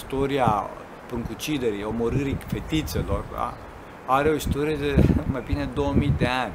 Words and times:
istoria 0.00 0.70
pruncuciderii, 1.06 1.84
omorârii 1.84 2.38
fetițelor, 2.46 3.24
da? 3.32 3.54
are 4.06 4.28
o 4.28 4.34
istorie 4.34 4.76
de 4.76 4.92
mai 5.32 5.42
bine 5.46 5.64
2000 5.64 6.12
de 6.18 6.26
ani. 6.26 6.52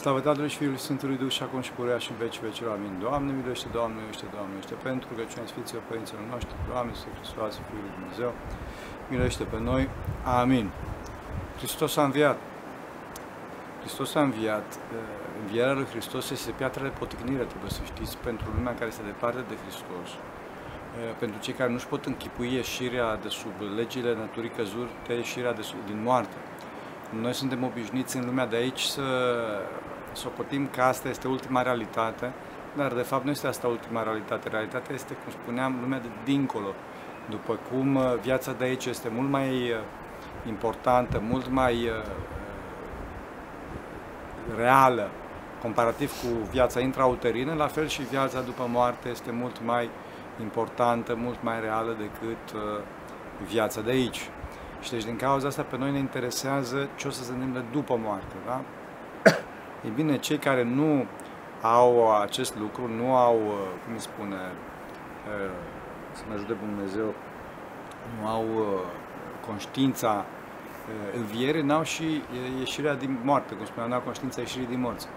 Slavă 0.00 0.20
Tatălui 0.20 0.48
și 0.48 0.56
Fiului 0.56 0.78
Sfântului 0.78 1.16
Duh 1.16 1.30
și 1.30 1.42
acum 1.42 1.60
și 1.60 1.70
purea 1.70 1.98
și 1.98 2.10
în 2.10 2.16
veci 2.16 2.38
vecilor. 2.40 2.72
Amin. 2.72 2.98
Doamne, 3.00 3.32
miluiește, 3.32 3.68
Doamne, 3.72 3.94
miluiește, 3.96 4.26
Doamne, 4.30 4.48
miluiește, 4.54 4.74
pentru 4.88 5.08
că 5.16 5.22
cine 5.30 5.46
Sfinților 5.46 5.82
Părinților 5.88 6.22
noștri, 6.30 6.54
Doamne, 6.70 6.92
să 6.94 7.06
Hristos, 7.18 7.54
Fiul 7.68 7.82
lui 7.86 7.92
Dumnezeu, 7.98 8.30
miluiește 9.10 9.44
pe 9.44 9.58
noi. 9.70 9.88
Amin. 10.40 10.66
Hristos 11.56 11.96
a 11.96 12.04
înviat. 12.04 12.38
Hristos 13.86 14.14
a 14.14 14.20
înviat. 14.20 14.78
Învierea 15.40 15.72
lui 15.72 15.84
Hristos 15.84 16.30
este 16.30 16.50
piatra 16.50 16.82
de 16.82 16.88
poticnire, 16.88 17.42
trebuie 17.42 17.70
să 17.70 17.80
știți, 17.84 18.18
pentru 18.18 18.46
lumea 18.54 18.74
care 18.74 18.86
este 18.86 19.02
departe 19.04 19.44
de 19.48 19.54
Hristos. 19.62 20.08
Pentru 21.18 21.40
cei 21.40 21.54
care 21.54 21.70
nu-și 21.70 21.86
pot 21.86 22.04
închipui 22.06 22.54
ieșirea 22.54 23.16
de 23.16 23.28
sub 23.28 23.52
legile 23.76 24.14
naturii 24.14 24.50
căzute, 24.50 25.12
ieșirea 25.12 25.52
de 25.52 25.62
sub, 25.62 25.78
din 25.86 26.02
moarte. 26.02 26.36
Noi 27.20 27.32
suntem 27.32 27.64
obișnuiți 27.64 28.16
în 28.16 28.24
lumea 28.24 28.46
de 28.46 28.56
aici 28.56 28.80
să 28.80 29.02
socotim 30.12 30.68
că 30.68 30.82
asta 30.82 31.08
este 31.08 31.28
ultima 31.28 31.62
realitate, 31.62 32.32
dar 32.76 32.92
de 32.92 33.02
fapt 33.02 33.24
nu 33.24 33.30
este 33.30 33.46
asta 33.46 33.66
ultima 33.66 34.02
realitate. 34.02 34.48
Realitatea 34.48 34.94
este, 34.94 35.12
cum 35.14 35.32
spuneam, 35.32 35.78
lumea 35.80 35.98
de 35.98 36.08
dincolo. 36.24 36.74
După 37.30 37.58
cum 37.70 37.98
viața 38.22 38.52
de 38.52 38.64
aici 38.64 38.84
este 38.84 39.08
mult 39.08 39.30
mai 39.30 39.74
importantă, 40.46 41.22
mult 41.28 41.48
mai 41.48 41.90
reală, 44.56 45.10
comparativ 45.62 46.10
cu 46.10 46.26
viața 46.50 46.80
intrauterină, 46.80 47.54
la 47.54 47.66
fel 47.66 47.86
și 47.86 48.02
viața 48.02 48.40
după 48.40 48.66
moarte 48.68 49.08
este 49.08 49.30
mult 49.30 49.64
mai 49.64 49.90
importantă, 50.40 51.14
mult 51.14 51.42
mai 51.42 51.60
reală 51.60 51.96
decât 51.98 52.60
viața 53.46 53.80
de 53.80 53.90
aici. 53.90 54.30
Și 54.80 54.90
deci 54.90 55.04
din 55.04 55.16
cauza 55.16 55.48
asta 55.48 55.62
pe 55.62 55.76
noi 55.76 55.90
ne 55.90 55.98
interesează 55.98 56.88
ce 56.96 57.08
o 57.08 57.10
să 57.10 57.24
se 57.24 57.32
întâmple 57.32 57.64
după 57.72 57.98
moarte, 58.02 58.34
da? 58.46 58.60
Ei 59.84 59.92
bine, 59.94 60.18
cei 60.18 60.38
care 60.38 60.62
nu 60.62 61.06
au 61.62 62.20
acest 62.20 62.58
lucru, 62.58 62.88
nu 62.96 63.16
au, 63.16 63.36
cum 63.84 63.92
îi 63.92 64.00
spune, 64.00 64.36
să 66.12 66.22
ne 66.28 66.34
ajute 66.34 66.52
Dumnezeu, 66.52 67.14
nu 68.20 68.28
au 68.28 68.44
conștiința 69.46 70.24
înviere, 71.16 71.62
n-au 71.62 71.82
și 71.82 72.22
ieșirea 72.58 72.94
din 72.94 73.18
moarte, 73.22 73.54
cum 73.54 73.64
spuneam, 73.64 73.90
n-au 73.90 74.00
conștiința 74.00 74.40
ieșirii 74.40 74.66
din 74.66 74.80
morți. 74.80 75.08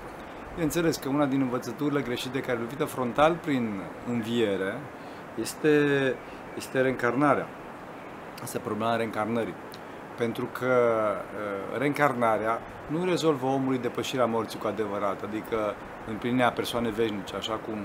Bineînțeles 0.54 0.98
că 0.98 1.10
una 1.10 1.26
din 1.26 1.42
învățăturile 1.42 2.02
greșite 2.02 2.40
care 2.40 2.58
lovită 2.58 2.86
frontal 2.86 3.36
prin 3.36 3.82
înviere 4.08 4.78
este, 5.40 6.16
este 6.58 6.82
reîncarnarea. 6.82 7.48
Asta 8.44 8.58
e 8.58 8.62
problema 8.64 8.96
reîncarnării. 8.96 9.54
Pentru 10.18 10.46
că 10.52 10.76
uh, 11.18 11.78
reîncarnarea 11.78 12.60
nu 12.88 13.06
rezolvă 13.06 13.46
omului 13.46 13.78
depășirea 13.78 14.26
morții 14.26 14.60
cu 14.60 14.68
adevărat, 14.68 15.24
adică 15.24 15.76
împlinirea 16.08 16.52
persoane 16.52 16.90
veșnice, 16.90 17.36
așa 17.36 17.54
cum, 17.54 17.78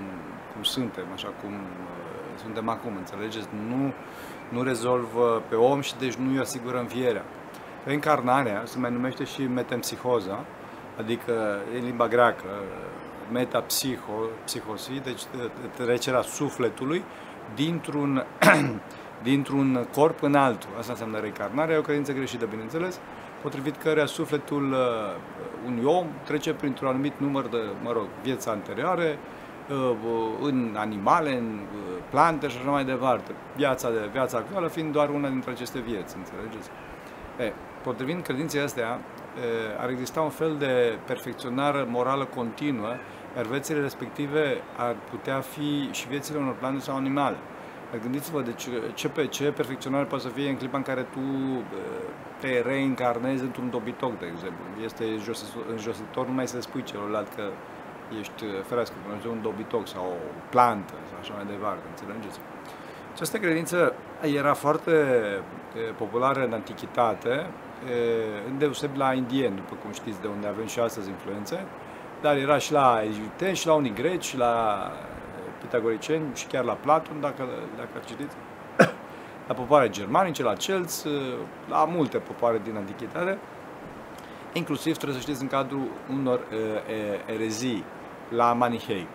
cum 0.52 0.62
suntem, 0.62 1.04
așa 1.12 1.28
cum 1.42 1.52
uh, 1.52 2.38
suntem 2.42 2.68
acum, 2.68 2.96
înțelegeți? 2.96 3.48
Nu, 3.68 3.92
nu 4.48 4.62
rezolvă 4.62 5.42
pe 5.48 5.54
om 5.54 5.80
și 5.80 5.96
deci 5.96 6.14
nu 6.14 6.30
îi 6.30 6.38
asigură 6.38 6.78
învierea. 6.78 7.24
Reîncarnarea 7.84 8.62
se 8.64 8.78
mai 8.78 8.90
numește 8.90 9.24
și 9.24 9.42
metempsihoza, 9.42 10.44
adică 10.98 11.58
în 11.78 11.84
limba 11.84 12.08
greacă, 12.08 12.48
metapsiho, 13.32 14.12
psihosi, 14.44 15.00
deci 15.04 15.22
trecerea 15.76 16.20
sufletului 16.20 17.04
dintr-un 17.54 18.24
dintr-un 19.22 19.86
corp 19.92 20.22
în 20.22 20.34
altul. 20.34 20.68
Asta 20.78 20.92
înseamnă 20.92 21.18
reîncarnarea, 21.18 21.74
e 21.74 21.78
o 21.78 21.82
credință 21.82 22.12
greșită, 22.12 22.46
bineînțeles, 22.46 23.00
potrivit 23.42 23.76
căreia 23.76 24.06
sufletul 24.06 24.72
uh, 24.72 24.78
unui 25.66 25.84
om 25.84 26.06
trece 26.24 26.52
printr-un 26.52 26.88
anumit 26.88 27.12
număr 27.18 27.46
de, 27.46 27.58
mă 27.82 27.92
rog, 27.92 28.06
vieți 28.22 28.48
anterioare, 28.48 29.18
uh, 29.70 29.96
în 30.42 30.74
animale, 30.78 31.38
în 31.38 31.60
uh, 31.74 32.02
plante 32.10 32.48
și 32.48 32.56
așa 32.60 32.70
mai 32.70 32.84
departe. 32.84 33.32
Viața, 33.56 33.90
de, 33.90 34.08
viața 34.12 34.38
actuală 34.38 34.68
fiind 34.68 34.92
doar 34.92 35.08
una 35.08 35.28
dintre 35.28 35.50
aceste 35.50 35.78
vieți, 35.78 36.16
înțelegeți? 36.16 36.70
E, 37.38 37.52
potrivit 37.84 38.22
credinței 38.22 38.60
astea, 38.60 39.00
ar 39.78 39.88
exista 39.88 40.20
un 40.20 40.30
fel 40.30 40.56
de 40.58 40.98
perfecționare 41.06 41.86
morală 41.88 42.24
continuă, 42.24 42.92
iar 43.36 43.44
viețile 43.44 43.80
respective 43.80 44.60
ar 44.76 44.94
putea 45.10 45.40
fi 45.40 45.88
și 45.92 46.08
viețile 46.08 46.38
unor 46.38 46.54
plante 46.54 46.80
sau 46.80 46.96
animale. 46.96 47.36
Gândiți-vă 48.02 48.40
de 48.40 48.52
ce, 48.52 48.70
ce, 48.94 49.26
ce 49.26 49.44
perfecționare 49.50 50.04
poate 50.04 50.24
să 50.24 50.30
fie 50.30 50.48
în 50.48 50.56
clipa 50.56 50.76
în 50.76 50.82
care 50.82 51.02
tu 51.02 51.20
te 52.40 52.60
reîncarnezi 52.60 53.42
într-un 53.42 53.70
dobitoc, 53.70 54.18
de 54.18 54.26
exemplu. 54.32 54.64
Este 54.84 55.04
înjositor 55.70 56.26
numai 56.26 56.48
să 56.48 56.60
spui 56.60 56.82
celălalt 56.82 57.34
că 57.34 57.42
ești 58.20 58.44
ferească, 58.68 58.94
până 59.02 59.32
un 59.34 59.42
dobitoc 59.42 59.88
sau 59.88 60.04
o 60.04 60.16
plantă 60.50 60.94
sau 61.08 61.18
așa 61.20 61.34
mai 61.34 61.44
departe, 61.46 61.82
înțelegeți? 61.88 62.38
Această 63.12 63.38
credință 63.38 63.94
era 64.22 64.54
foarte 64.54 64.92
populară 65.96 66.44
în 66.44 66.52
antichitate, 66.52 67.46
îndeosebi 68.48 68.98
la 68.98 69.12
indieni, 69.12 69.56
după 69.56 69.74
cum 69.82 69.92
știți, 69.92 70.20
de 70.20 70.26
unde 70.26 70.46
avem 70.46 70.66
și 70.66 70.80
astăzi 70.80 71.08
influențe, 71.08 71.64
dar 72.20 72.36
era 72.36 72.58
și 72.58 72.72
la 72.72 73.00
egipteni, 73.04 73.56
și 73.56 73.66
la 73.66 73.74
unii 73.74 73.92
greci, 73.92 74.24
și 74.24 74.36
la 74.36 74.92
pitagoriceni 75.60 76.24
și 76.34 76.46
chiar 76.46 76.64
la 76.64 76.72
Platon, 76.72 77.20
dacă, 77.20 77.48
dacă 77.76 78.04
citiți, 78.06 78.34
la 79.48 79.54
popoare 79.54 79.88
germanice, 79.88 80.42
la 80.42 80.54
celți, 80.54 81.06
la 81.68 81.84
multe 81.84 82.18
popoare 82.18 82.60
din 82.64 82.76
antichitate, 82.76 83.38
inclusiv, 84.52 84.96
trebuie 84.96 85.18
să 85.18 85.22
știți, 85.22 85.42
în 85.42 85.48
cadrul 85.48 85.88
unor 86.10 86.38
uh, 86.38 87.34
erezii, 87.34 87.84
la 88.28 88.52
manihei. 88.52 89.06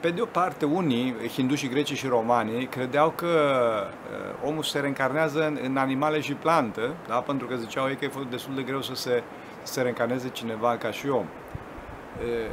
Uh, 0.00 0.06
pe 0.06 0.10
de 0.10 0.20
o 0.20 0.24
parte, 0.24 0.64
unii, 0.64 1.14
hindușii, 1.32 1.68
grecii 1.68 1.96
și 1.96 2.06
romanii, 2.06 2.66
credeau 2.66 3.10
că 3.10 3.26
uh, 3.26 4.48
omul 4.48 4.62
se 4.62 4.80
reîncarnează 4.80 5.46
în, 5.46 5.58
în 5.62 5.76
animale 5.76 6.20
și 6.20 6.32
plantă, 6.32 6.94
da? 7.08 7.14
pentru 7.14 7.46
că 7.46 7.54
ziceau 7.54 7.88
ei 7.88 7.96
că 7.96 8.04
e 8.04 8.10
destul 8.30 8.54
de 8.54 8.62
greu 8.62 8.82
să 8.82 8.94
se, 8.94 9.22
să 9.62 9.72
se 9.72 9.82
reîncarneze 9.82 10.28
cineva 10.28 10.76
ca 10.76 10.90
și 10.90 11.08
om. 11.08 11.24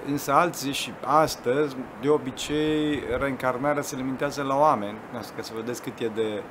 Însă 0.05 0.33
alții 0.33 0.71
și 0.71 0.91
astăzi, 1.05 1.75
de 2.01 2.09
obicei, 2.09 3.03
reîncarnarea 3.19 3.81
se 3.81 3.95
limitează 3.95 4.43
la 4.43 4.57
oameni, 4.57 4.97
ca 5.35 5.41
să 5.41 5.51
vedeți 5.55 5.81
cât 5.81 5.99
e 5.99 6.07
de, 6.07 6.41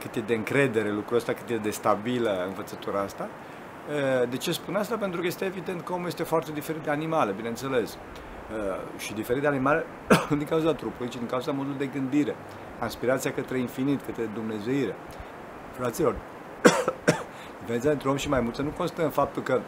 cât 0.00 0.14
e 0.14 0.20
de 0.20 0.34
încredere 0.34 0.92
lucrul 0.92 1.16
ăsta, 1.16 1.32
cât 1.32 1.50
e 1.50 1.56
de 1.56 1.70
stabilă 1.70 2.44
învățătura 2.46 3.00
asta. 3.00 3.28
De 4.28 4.36
ce 4.36 4.52
spun 4.52 4.74
asta? 4.74 4.96
Pentru 4.96 5.20
că 5.20 5.26
este 5.26 5.44
evident 5.44 5.80
că 5.80 5.92
omul 5.92 6.06
este 6.06 6.22
foarte 6.22 6.52
diferit 6.52 6.82
de 6.82 6.90
animale, 6.90 7.32
bineînțeles. 7.36 7.98
Și 8.98 9.14
diferit 9.14 9.42
de 9.42 9.48
animale 9.48 9.84
din 10.38 10.46
cauza 10.46 10.72
trupului, 10.72 11.10
ci 11.10 11.16
din 11.16 11.26
cauza 11.26 11.52
modului 11.52 11.78
de 11.78 11.86
gândire, 11.86 12.36
aspirația 12.78 13.32
către 13.32 13.58
infinit, 13.58 14.00
către 14.06 14.30
Dumnezeire. 14.34 14.94
Fraților, 15.72 16.16
diferența 17.60 17.90
între 17.90 18.08
om 18.08 18.16
și 18.16 18.28
maimuță 18.28 18.62
nu 18.62 18.68
constă 18.68 19.02
în 19.02 19.10
faptul 19.10 19.42
că 19.42 19.60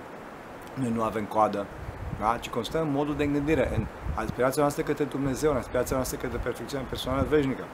noi 0.75 0.91
nu 0.95 1.03
avem 1.03 1.25
coadă, 1.25 1.67
da? 2.21 2.37
ci 2.41 2.49
constă 2.49 2.81
în 2.81 2.91
modul 2.91 3.17
de 3.17 3.27
gândire, 3.27 3.71
în 3.77 3.87
aspirația 4.15 4.63
noastră 4.63 4.83
către 4.83 5.05
Dumnezeu, 5.05 5.51
în 5.51 5.57
aspirația 5.57 5.97
noastră 5.97 6.19
către 6.19 6.39
perfecțiunea 6.39 6.87
personală 6.89 7.27
veșnică. 7.29 7.65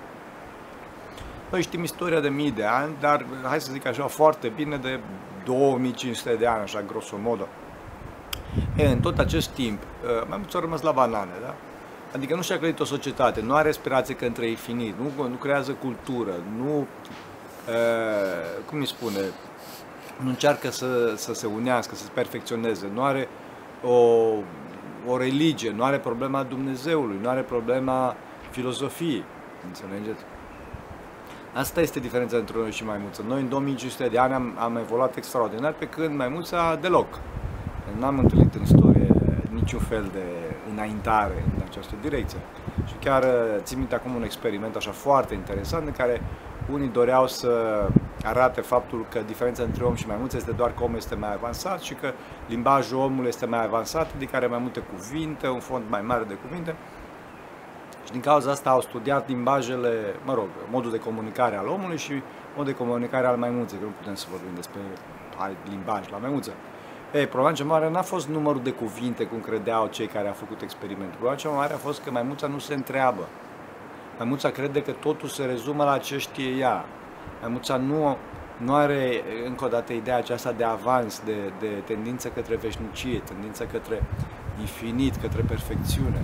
Noi 1.50 1.62
știm 1.62 1.82
istoria 1.82 2.20
de 2.20 2.28
mii 2.28 2.50
de 2.50 2.64
ani, 2.64 2.96
dar 3.00 3.26
hai 3.42 3.60
să 3.60 3.72
zic 3.72 3.86
așa 3.86 4.06
foarte 4.06 4.48
bine 4.48 4.76
de 4.76 5.00
2500 5.44 6.34
de 6.34 6.46
ani, 6.46 6.62
așa 6.62 6.82
grosomodo. 6.82 7.48
E, 8.76 8.86
în 8.86 9.00
tot 9.00 9.18
acest 9.18 9.48
timp, 9.48 9.82
ă, 9.82 10.24
mai 10.28 10.36
mult 10.38 10.54
au 10.54 10.60
rămas 10.60 10.80
la 10.80 10.90
banane, 10.90 11.32
da? 11.42 11.54
Adică 12.14 12.34
nu 12.34 12.42
și-a 12.42 12.58
clădit 12.58 12.80
o 12.80 12.84
societate, 12.84 13.40
nu 13.40 13.54
are 13.54 13.68
aspirație 13.68 14.14
către 14.14 14.48
infinit, 14.48 14.94
nu, 14.98 15.28
nu 15.28 15.34
creează 15.34 15.72
cultură, 15.72 16.32
nu, 16.56 16.86
e, 17.72 17.78
cum 18.66 18.78
îi 18.78 18.86
spune, 18.86 19.20
nu 20.22 20.28
încearcă 20.28 20.70
să, 20.70 21.12
să 21.16 21.34
se 21.34 21.46
unească, 21.46 21.94
să 21.94 22.02
se 22.02 22.10
perfecționeze, 22.14 22.90
nu 22.94 23.02
are 23.02 23.28
o, 23.82 23.94
o 25.06 25.16
religie, 25.18 25.70
nu 25.70 25.84
are 25.84 25.98
problema 25.98 26.42
Dumnezeului, 26.42 27.18
nu 27.22 27.28
are 27.28 27.40
problema 27.40 28.16
filozofiei. 28.50 29.24
Înțelegeți? 29.66 30.24
Asta 31.54 31.80
este 31.80 32.00
diferența 32.00 32.36
între 32.36 32.56
noi 32.58 32.70
și 32.70 32.84
maimuță. 32.84 33.24
Noi 33.26 33.40
în 33.40 33.48
2500 33.48 34.08
de 34.08 34.18
ani 34.18 34.32
am, 34.32 34.56
am 34.58 34.76
evoluat 34.76 35.16
extraordinar, 35.16 35.72
pe 35.72 35.86
când 35.86 36.16
maimuța 36.16 36.78
deloc. 36.80 37.06
N-am 37.98 38.18
întâlnit 38.18 38.54
în 38.54 38.62
istorie 38.62 39.08
niciun 39.54 39.80
fel 39.80 40.08
de 40.12 40.24
înaintare 40.72 41.44
în 41.56 41.62
această 41.68 41.94
direcție. 42.00 42.38
Și 42.86 42.94
chiar 43.00 43.24
țin 43.62 43.78
minte 43.78 43.94
acum 43.94 44.14
un 44.14 44.22
experiment 44.22 44.76
așa 44.76 44.90
foarte 44.90 45.34
interesant 45.34 45.86
în 45.86 45.92
care 45.92 46.20
unii 46.72 46.88
doreau 46.88 47.26
să 47.26 47.82
arate 48.24 48.60
faptul 48.60 49.06
că 49.10 49.20
diferența 49.26 49.62
între 49.62 49.84
om 49.84 49.94
și 49.94 50.06
maimuță 50.06 50.36
este 50.36 50.50
doar 50.50 50.74
că 50.74 50.84
omul 50.84 50.96
este 50.96 51.14
mai 51.14 51.32
avansat 51.32 51.80
și 51.80 51.94
că 51.94 52.12
limbajul 52.48 52.98
omului 52.98 53.28
este 53.28 53.46
mai 53.46 53.64
avansat, 53.64 54.10
adică 54.14 54.36
are 54.36 54.46
mai 54.46 54.58
multe 54.58 54.80
cuvinte, 54.80 55.48
un 55.48 55.60
fond 55.60 55.84
mai 55.88 56.02
mare 56.02 56.24
de 56.24 56.34
cuvinte. 56.34 56.74
Și 58.04 58.12
din 58.12 58.20
cauza 58.20 58.50
asta 58.50 58.70
au 58.70 58.80
studiat 58.80 59.28
limbajele, 59.28 59.90
mă 60.24 60.34
rog, 60.34 60.48
modul 60.70 60.90
de 60.90 60.98
comunicare 60.98 61.56
al 61.56 61.66
omului 61.66 61.96
și 61.96 62.22
modul 62.56 62.72
de 62.72 62.78
comunicare 62.78 63.26
al 63.26 63.36
maimuței, 63.36 63.78
că 63.78 63.84
nu 63.84 63.90
putem 63.90 64.14
să 64.14 64.26
vorbim 64.30 64.54
despre 64.54 64.80
limbaj 65.70 66.08
la 66.10 66.16
maimuță. 66.16 66.52
Ei, 67.12 67.26
problema 67.26 67.54
cea 67.54 67.64
mare 67.64 67.90
n-a 67.90 68.02
fost 68.02 68.28
numărul 68.28 68.62
de 68.62 68.70
cuvinte, 68.70 69.24
cum 69.24 69.40
credeau 69.40 69.86
cei 69.86 70.06
care 70.06 70.28
au 70.28 70.34
făcut 70.34 70.60
experimentul. 70.62 71.10
Problema 71.10 71.36
cea 71.36 71.48
mare 71.48 71.72
a 71.72 71.76
fost 71.76 72.02
că 72.02 72.10
maimuța 72.10 72.46
nu 72.46 72.58
se 72.58 72.74
întreabă. 72.74 73.28
Maimuța 74.18 74.50
crede 74.50 74.82
că 74.82 74.90
totul 74.90 75.28
se 75.28 75.44
rezumă 75.44 75.84
la 75.84 75.98
ce 75.98 76.18
știe 76.18 76.50
ea. 76.50 76.84
Maimuța 77.40 77.76
nu, 77.76 78.16
nu 78.56 78.74
are, 78.74 79.22
încă 79.46 79.64
o 79.64 79.68
dată, 79.68 79.92
ideea 79.92 80.16
aceasta 80.16 80.52
de 80.52 80.64
avans, 80.64 81.22
de, 81.24 81.52
de 81.60 81.66
tendință 81.66 82.28
către 82.28 82.56
veșnicie, 82.56 83.18
tendință 83.18 83.64
către 83.64 84.02
infinit, 84.60 85.16
către 85.16 85.42
perfecțiune. 85.42 86.20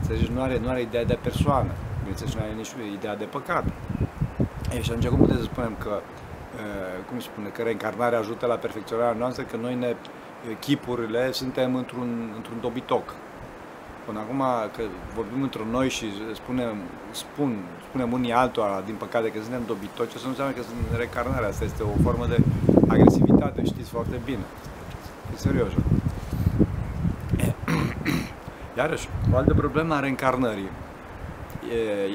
Înțelegi? 0.00 0.32
Nu 0.32 0.42
are, 0.42 0.58
nu 0.58 0.68
are 0.68 0.80
ideea 0.80 1.04
de 1.04 1.18
persoană. 1.22 1.70
Bineînțeles, 1.98 2.34
nu 2.34 2.40
are 2.40 2.52
nici 2.52 2.72
ideea 2.94 3.16
de 3.16 3.24
păcat. 3.24 3.64
Ei, 4.74 4.82
și 4.82 4.90
atunci 4.90 5.08
cum 5.08 5.18
putem 5.18 5.36
să 5.36 5.42
spunem 5.42 5.74
că, 5.78 6.00
cum 7.08 7.18
se 7.18 7.28
spune, 7.32 7.48
că 7.48 7.62
reîncarnarea 7.62 8.18
ajută 8.18 8.46
la 8.46 8.54
perfecționarea 8.54 9.18
noastră, 9.18 9.42
că 9.42 9.56
noi 9.56 9.74
ne 9.74 9.94
chipurile 10.58 11.32
suntem 11.32 11.74
într-un, 11.74 12.32
într-un 12.36 12.60
dobitoc. 12.60 13.14
Până 14.06 14.18
acum, 14.18 14.42
că 14.76 14.82
vorbim 15.14 15.42
într 15.42 15.58
noi 15.58 15.88
și 15.88 16.06
spunem, 16.34 16.76
spun, 17.10 17.56
spunem 17.88 18.12
unii 18.12 18.32
altora, 18.32 18.82
din 18.84 18.94
păcate, 18.94 19.30
că 19.30 19.38
suntem 19.42 19.62
dobitoci, 19.66 20.14
asta 20.14 20.20
nu 20.22 20.28
înseamnă 20.28 20.54
că 20.54 20.62
sunt 20.62 20.96
reîncarnarea. 20.96 21.48
Asta 21.48 21.64
este 21.64 21.82
o 21.82 22.02
formă 22.02 22.26
de 22.26 22.38
agresivitate, 22.88 23.64
știți 23.64 23.90
foarte 23.90 24.20
bine. 24.24 24.44
E 25.34 25.36
serios. 25.36 25.72
Iarăși, 28.78 29.08
o 29.32 29.36
altă 29.36 29.54
problemă 29.54 29.94
a 29.94 30.00
reîncarnării 30.00 30.68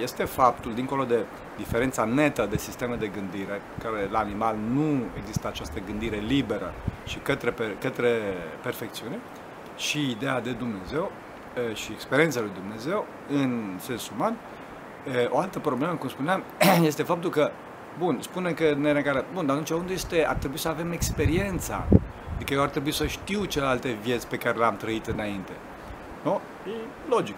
este 0.02 0.24
faptul, 0.24 0.74
dincolo 0.74 1.04
de 1.04 1.26
diferența 1.58 2.04
netă 2.04 2.48
de 2.50 2.58
sisteme 2.58 2.96
de 2.96 3.08
gândire, 3.08 3.62
care 3.84 4.08
la 4.12 4.20
animal 4.20 4.56
nu 4.74 5.02
există 5.18 5.48
această 5.48 5.80
gândire 5.86 6.18
liberă 6.18 6.74
și 7.06 7.18
către, 7.18 7.54
către 7.80 8.20
perfecțiune, 8.62 9.20
și 9.78 10.10
ideea 10.10 10.42
de 10.42 10.52
Dumnezeu 10.52 11.12
și 11.74 11.92
experiența 11.92 12.40
lui 12.40 12.52
Dumnezeu 12.54 13.06
în 13.30 13.78
sens 13.80 14.10
uman. 14.10 14.38
O 15.30 15.40
altă 15.40 15.60
problemă, 15.60 15.94
cum 15.94 16.10
spuneam, 16.10 16.44
este 16.90 17.04
faptul 17.04 17.30
că, 17.30 17.52
bun, 18.00 18.18
spune 18.22 18.52
că 18.52 18.74
ne 18.78 18.92
regară, 18.92 19.26
bun, 19.34 19.46
dar 19.46 19.56
atunci 19.56 19.80
unde 19.80 19.94
este, 19.94 20.26
ar 20.26 20.36
trebui 20.36 20.58
să 20.58 20.68
avem 20.68 20.92
experiența, 20.92 21.86
adică 22.36 22.54
eu 22.54 22.62
ar 22.62 22.70
trebui 22.70 22.92
să 22.92 23.06
știu 23.06 23.46
celelalte 23.46 23.98
vieți 24.02 24.28
pe 24.28 24.38
care 24.38 24.58
le-am 24.58 24.78
trăit 24.78 25.06
înainte. 25.06 25.52
Nu? 26.24 26.42
E 26.68 26.72
logic. 27.10 27.38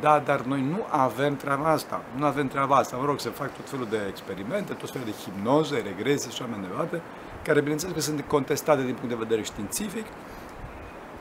Da, 0.00 0.18
dar 0.18 0.40
noi 0.40 0.60
nu 0.60 0.86
avem 0.88 1.36
treaba 1.36 1.70
asta. 1.70 2.00
Nu 2.16 2.24
avem 2.24 2.48
treaba 2.48 2.76
asta. 2.76 2.96
Mă 2.96 3.04
rog, 3.04 3.20
să 3.20 3.28
fac 3.28 3.56
tot 3.56 3.70
felul 3.70 3.86
de 3.90 3.98
experimente, 4.08 4.72
tot 4.72 4.90
felul 4.90 5.06
de 5.06 5.12
hipnoze, 5.12 5.82
regrese 5.86 6.30
și 6.30 6.42
așa 6.42 6.50
mai 6.50 6.66
departe, 6.68 7.02
care, 7.42 7.60
bineînțeles, 7.60 7.94
că 7.94 8.00
sunt 8.00 8.24
contestate 8.26 8.82
din 8.82 8.94
punct 8.94 9.08
de 9.08 9.14
vedere 9.14 9.42
științific 9.42 10.06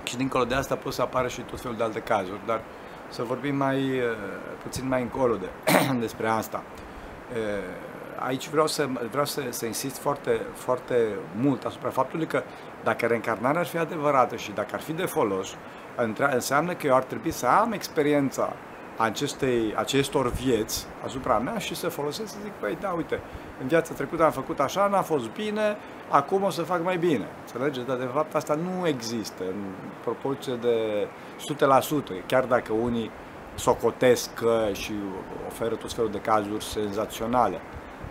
și 0.03 0.17
dincolo 0.17 0.43
de 0.43 0.55
asta 0.55 0.75
pot 0.75 0.93
să 0.93 1.01
apară 1.01 1.27
și 1.27 1.41
tot 1.41 1.59
felul 1.61 1.77
de 1.77 1.83
alte 1.83 1.99
cazuri, 1.99 2.39
dar 2.45 2.61
să 3.09 3.23
vorbim 3.23 3.55
mai 3.55 3.77
uh, 3.77 4.05
puțin 4.63 4.87
mai 4.87 5.01
încolo 5.01 5.35
de, 5.35 5.49
despre 5.99 6.27
asta. 6.27 6.63
Uh, 7.31 7.93
aici 8.25 8.49
vreau 8.49 8.67
să, 8.67 8.87
vreau 9.09 9.25
să, 9.25 9.41
să 9.49 9.65
insist 9.65 9.97
foarte, 9.97 10.41
foarte 10.53 11.07
mult 11.35 11.63
asupra 11.63 11.89
faptului 11.89 12.25
că 12.25 12.43
dacă 12.83 13.05
reîncarnarea 13.05 13.59
ar 13.59 13.65
fi 13.65 13.77
adevărată 13.77 14.35
și 14.35 14.51
dacă 14.51 14.69
ar 14.71 14.81
fi 14.81 14.93
de 14.93 15.05
folos, 15.05 15.55
înseamnă 16.31 16.73
că 16.73 16.87
eu 16.87 16.95
ar 16.95 17.03
trebui 17.03 17.31
să 17.31 17.45
am 17.45 17.71
experiența 17.71 18.53
acestei, 18.97 19.73
acestor 19.75 20.31
vieți 20.31 20.87
asupra 21.05 21.37
mea 21.37 21.57
și 21.57 21.75
să 21.75 21.89
folosesc 21.89 22.31
să 22.31 22.37
zic, 22.43 22.51
păi 22.51 22.77
da, 22.79 22.89
uite, 22.89 23.19
în 23.61 23.67
viața 23.67 23.93
trecută 23.93 24.23
am 24.23 24.31
făcut 24.31 24.59
așa, 24.59 24.87
n-a 24.87 25.01
fost 25.01 25.29
bine, 25.29 25.77
acum 26.09 26.43
o 26.43 26.49
să 26.49 26.61
fac 26.61 26.83
mai 26.83 26.97
bine. 26.97 27.27
Înțelegeți? 27.41 27.87
Dar 27.87 27.97
de 27.97 28.09
fapt 28.13 28.35
asta 28.35 28.55
nu 28.55 28.87
există 28.87 29.43
în 29.43 29.63
proporție 30.03 30.53
de 30.53 31.07
100%, 32.21 32.25
chiar 32.25 32.43
dacă 32.43 32.73
unii 32.73 33.11
socotesc 33.55 34.29
și 34.71 34.93
oferă 35.47 35.75
tot 35.75 35.93
felul 35.93 36.11
de 36.11 36.19
cazuri 36.19 36.63
senzaționale. 36.63 37.61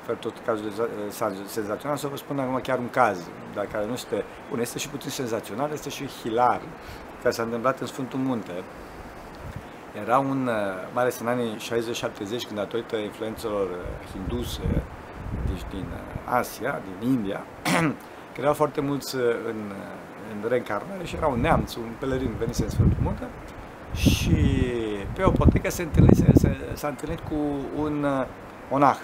Oferă 0.00 0.16
tot 0.20 0.34
cazuri 0.44 0.72
senzaționale, 1.46 1.98
să 1.98 2.06
vă 2.06 2.16
spun 2.16 2.38
acum 2.38 2.60
chiar 2.62 2.78
un 2.78 2.90
caz, 2.90 3.18
dar 3.54 3.66
care 3.66 3.86
nu 3.86 3.92
este, 3.92 4.24
bun, 4.50 4.60
este 4.60 4.78
și 4.78 4.88
puțin 4.88 5.10
senzațional, 5.10 5.70
este 5.72 5.88
și 5.88 6.06
hilar 6.06 6.60
care 7.22 7.34
s-a 7.34 7.42
întâmplat 7.42 7.80
în 7.80 7.86
Sfântul 7.86 8.18
Munte. 8.18 8.52
Era 10.02 10.18
un, 10.18 10.46
uh, 10.46 10.54
mai 10.92 11.02
ales 11.02 11.18
în 11.18 11.26
anii 11.26 11.56
60-70, 11.56 12.46
când 12.46 12.58
datorită 12.58 12.96
influențelor 12.96 13.68
uh, 13.68 14.10
hinduse, 14.12 14.82
deci 15.46 15.64
din 15.70 15.86
uh, 15.92 16.34
Asia, 16.38 16.80
din 17.00 17.08
India, 17.08 17.44
creau 18.34 18.54
foarte 18.54 18.80
mulți 18.80 19.14
în, 19.14 19.72
în 20.32 20.48
reîncarnare 20.48 21.04
și 21.04 21.16
era 21.16 21.26
un 21.26 21.40
neamț, 21.40 21.74
un 21.74 21.90
pelerin 21.98 22.34
venise 22.38 22.62
în 22.62 22.70
Sfântul 22.70 22.98
Munte 23.02 23.26
și 23.94 24.36
pe 25.14 25.22
o 25.22 25.30
potecă 25.30 25.70
se 25.70 25.82
întâlnise, 25.82 26.32
se, 26.34 26.56
s-a 26.72 26.88
întâlnit 26.88 27.20
cu 27.20 27.34
un 27.82 28.06
monah. 28.70 28.98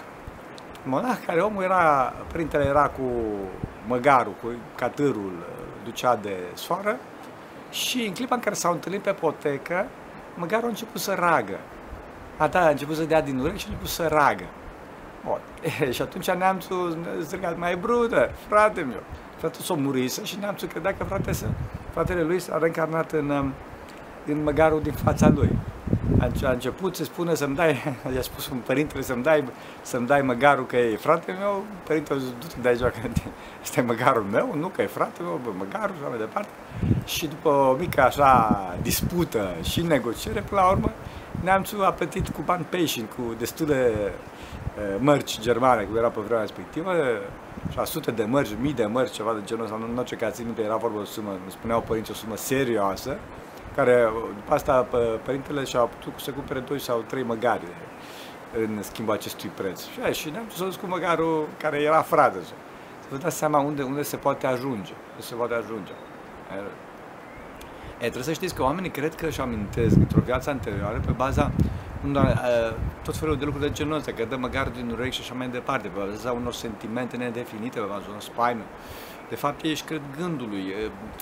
Monah 0.83 1.17
care 1.25 1.39
omul 1.39 1.63
era, 1.63 2.13
părintele 2.31 2.65
era 2.65 2.87
cu 2.87 3.03
măgarul, 3.87 4.33
cu 4.41 4.47
catârul, 4.75 5.31
ducea 5.83 6.15
de 6.15 6.35
soară 6.53 6.97
și 7.71 8.05
în 8.05 8.13
clipa 8.13 8.35
în 8.35 8.41
care 8.41 8.55
s-au 8.55 8.71
întâlnit 8.71 9.01
pe 9.01 9.11
potecă, 9.11 9.87
măcar 10.35 10.61
au 10.61 10.67
început 10.67 11.01
să 11.01 11.13
ragă. 11.13 11.59
A, 12.37 12.47
da, 12.47 12.65
a 12.65 12.69
început 12.69 12.95
să 12.95 13.03
dea 13.03 13.21
din 13.21 13.39
urechi 13.39 13.57
și 13.57 13.65
a 13.65 13.69
început 13.69 13.89
să 13.89 14.07
ragă. 14.07 14.45
Bun. 15.25 15.39
E, 15.79 15.91
și 15.95 16.01
atunci 16.01 16.31
neamțul 16.31 16.97
strigat, 17.21 17.57
mai 17.57 17.75
brută, 17.75 18.31
frate 18.47 18.81
meu. 18.81 19.03
Fratele 19.37 19.63
s-a 19.63 19.73
murit 19.73 20.11
și 20.11 20.37
neamțul 20.39 20.67
credea 20.67 20.95
că 20.97 21.03
frate, 21.03 21.31
fratele 21.91 22.23
lui 22.23 22.39
s-a 22.39 22.57
reîncarnat 22.57 23.11
în, 23.11 23.51
în 24.25 24.43
măgarul 24.43 24.81
din 24.81 24.93
fața 24.93 25.27
lui 25.27 25.57
a 26.21 26.51
început 26.51 26.95
să 26.95 27.03
spună 27.03 27.33
să-mi 27.33 27.55
dai, 27.55 27.83
i-a 28.15 28.21
spus 28.21 28.49
un 28.49 28.57
părintele 28.57 29.01
să-mi 29.01 29.23
dai, 29.23 29.43
să-mi 29.81 30.07
dai 30.07 30.21
măgarul 30.21 30.65
că 30.65 30.77
e 30.77 30.95
frate 30.95 31.35
meu, 31.39 31.63
părintele 31.83 32.19
a 32.19 32.21
zis, 32.21 32.29
du-te, 32.39 32.55
dai 32.61 32.75
joacă, 32.75 32.97
ăsta 33.61 33.79
e 33.81 33.83
măgarul 33.83 34.23
meu, 34.31 34.55
nu 34.59 34.67
că 34.67 34.81
e 34.81 34.85
frate 34.85 35.21
meu, 35.21 35.39
bă, 35.43 35.49
măgarul 35.57 35.95
și 35.95 36.01
mai 36.09 36.17
departe. 36.17 36.49
Și 37.05 37.27
după 37.27 37.49
o 37.49 37.75
mică 37.79 38.01
așa 38.01 38.57
dispută 38.81 39.49
și 39.63 39.81
negociere, 39.81 40.39
până 40.39 40.61
la 40.61 40.69
urmă, 40.69 40.91
neamțul 41.43 41.83
a 41.83 41.91
plătit 41.91 42.29
cu 42.29 42.41
bani 42.45 42.65
peșin, 42.69 43.05
cu 43.05 43.35
destule 43.37 43.93
mărci 44.99 45.39
germane, 45.39 45.83
cum 45.83 45.97
era 45.97 46.07
pe 46.07 46.19
vremea 46.21 46.41
respectivă, 46.41 46.91
și 47.71 47.79
sute 47.83 48.11
de 48.11 48.23
mărci, 48.23 48.55
mii 48.61 48.73
de 48.73 48.85
mărci, 48.85 49.11
ceva 49.11 49.33
de 49.33 49.39
genul 49.45 49.63
ăsta, 49.63 49.77
nu, 49.77 49.93
nu 49.93 50.03
ce 50.03 50.15
că 50.15 50.29
țin 50.29 50.55
era 50.63 50.75
vorba 50.75 50.99
o 50.99 51.03
sumă, 51.03 51.29
îmi 51.29 51.51
spuneau 51.51 51.81
părinții 51.81 52.13
o 52.13 52.15
sumă 52.15 52.35
serioasă, 52.35 53.17
care 53.75 54.09
după 54.35 54.53
asta 54.53 54.87
părintele 55.23 55.63
și-a 55.63 55.79
putut 55.79 56.19
să 56.19 56.31
cumpere 56.31 56.59
doi 56.59 56.79
sau 56.79 57.03
trei 57.07 57.23
măgari 57.23 57.63
în 58.57 58.83
schimbul 58.83 59.13
acestui 59.13 59.49
preț. 59.49 59.81
Și, 59.81 59.99
aia, 60.03 60.11
și 60.11 60.29
ne-am 60.29 60.45
dus 60.57 60.75
cu 60.75 60.85
măgarul 60.85 61.47
care 61.57 61.81
era 61.81 62.01
fradă. 62.01 62.39
Să 62.41 63.07
vă 63.09 63.17
dați 63.17 63.37
seama 63.37 63.59
unde, 63.59 63.83
unde 63.83 64.01
se 64.01 64.17
poate 64.17 64.47
ajunge. 64.47 64.93
Unde 65.11 65.21
se 65.21 65.35
poate 65.35 65.53
ajunge. 65.53 65.91
E, 67.97 68.01
trebuie 68.01 68.23
să 68.23 68.33
știți 68.33 68.55
că 68.55 68.63
oamenii 68.63 68.89
cred 68.89 69.15
că 69.15 69.25
își 69.25 69.41
amintesc 69.41 69.95
într-o 69.95 70.21
viață 70.25 70.49
anterioară 70.49 71.01
pe 71.05 71.11
baza 71.11 71.51
unor, 72.05 72.39
tot 73.03 73.17
felul 73.17 73.37
de 73.37 73.45
lucruri 73.45 73.67
de 73.67 73.73
genul 73.73 73.97
ăsta, 73.97 74.11
că 74.11 74.25
dă 74.25 74.35
măgar 74.35 74.67
din 74.67 74.89
urechi 74.89 75.15
și 75.15 75.21
așa 75.21 75.33
mai 75.33 75.47
departe, 75.47 75.87
pe 75.87 75.99
baza 75.99 76.31
unor 76.31 76.53
sentimente 76.53 77.17
nedefinite, 77.17 77.79
pe 77.79 77.85
baza 77.85 78.05
unor 78.09 78.21
spaime. 78.21 78.61
De 79.29 79.35
fapt, 79.35 79.63
ei 79.63 79.69
își 79.69 79.83
cred 79.83 80.01
gândului, 80.17 80.73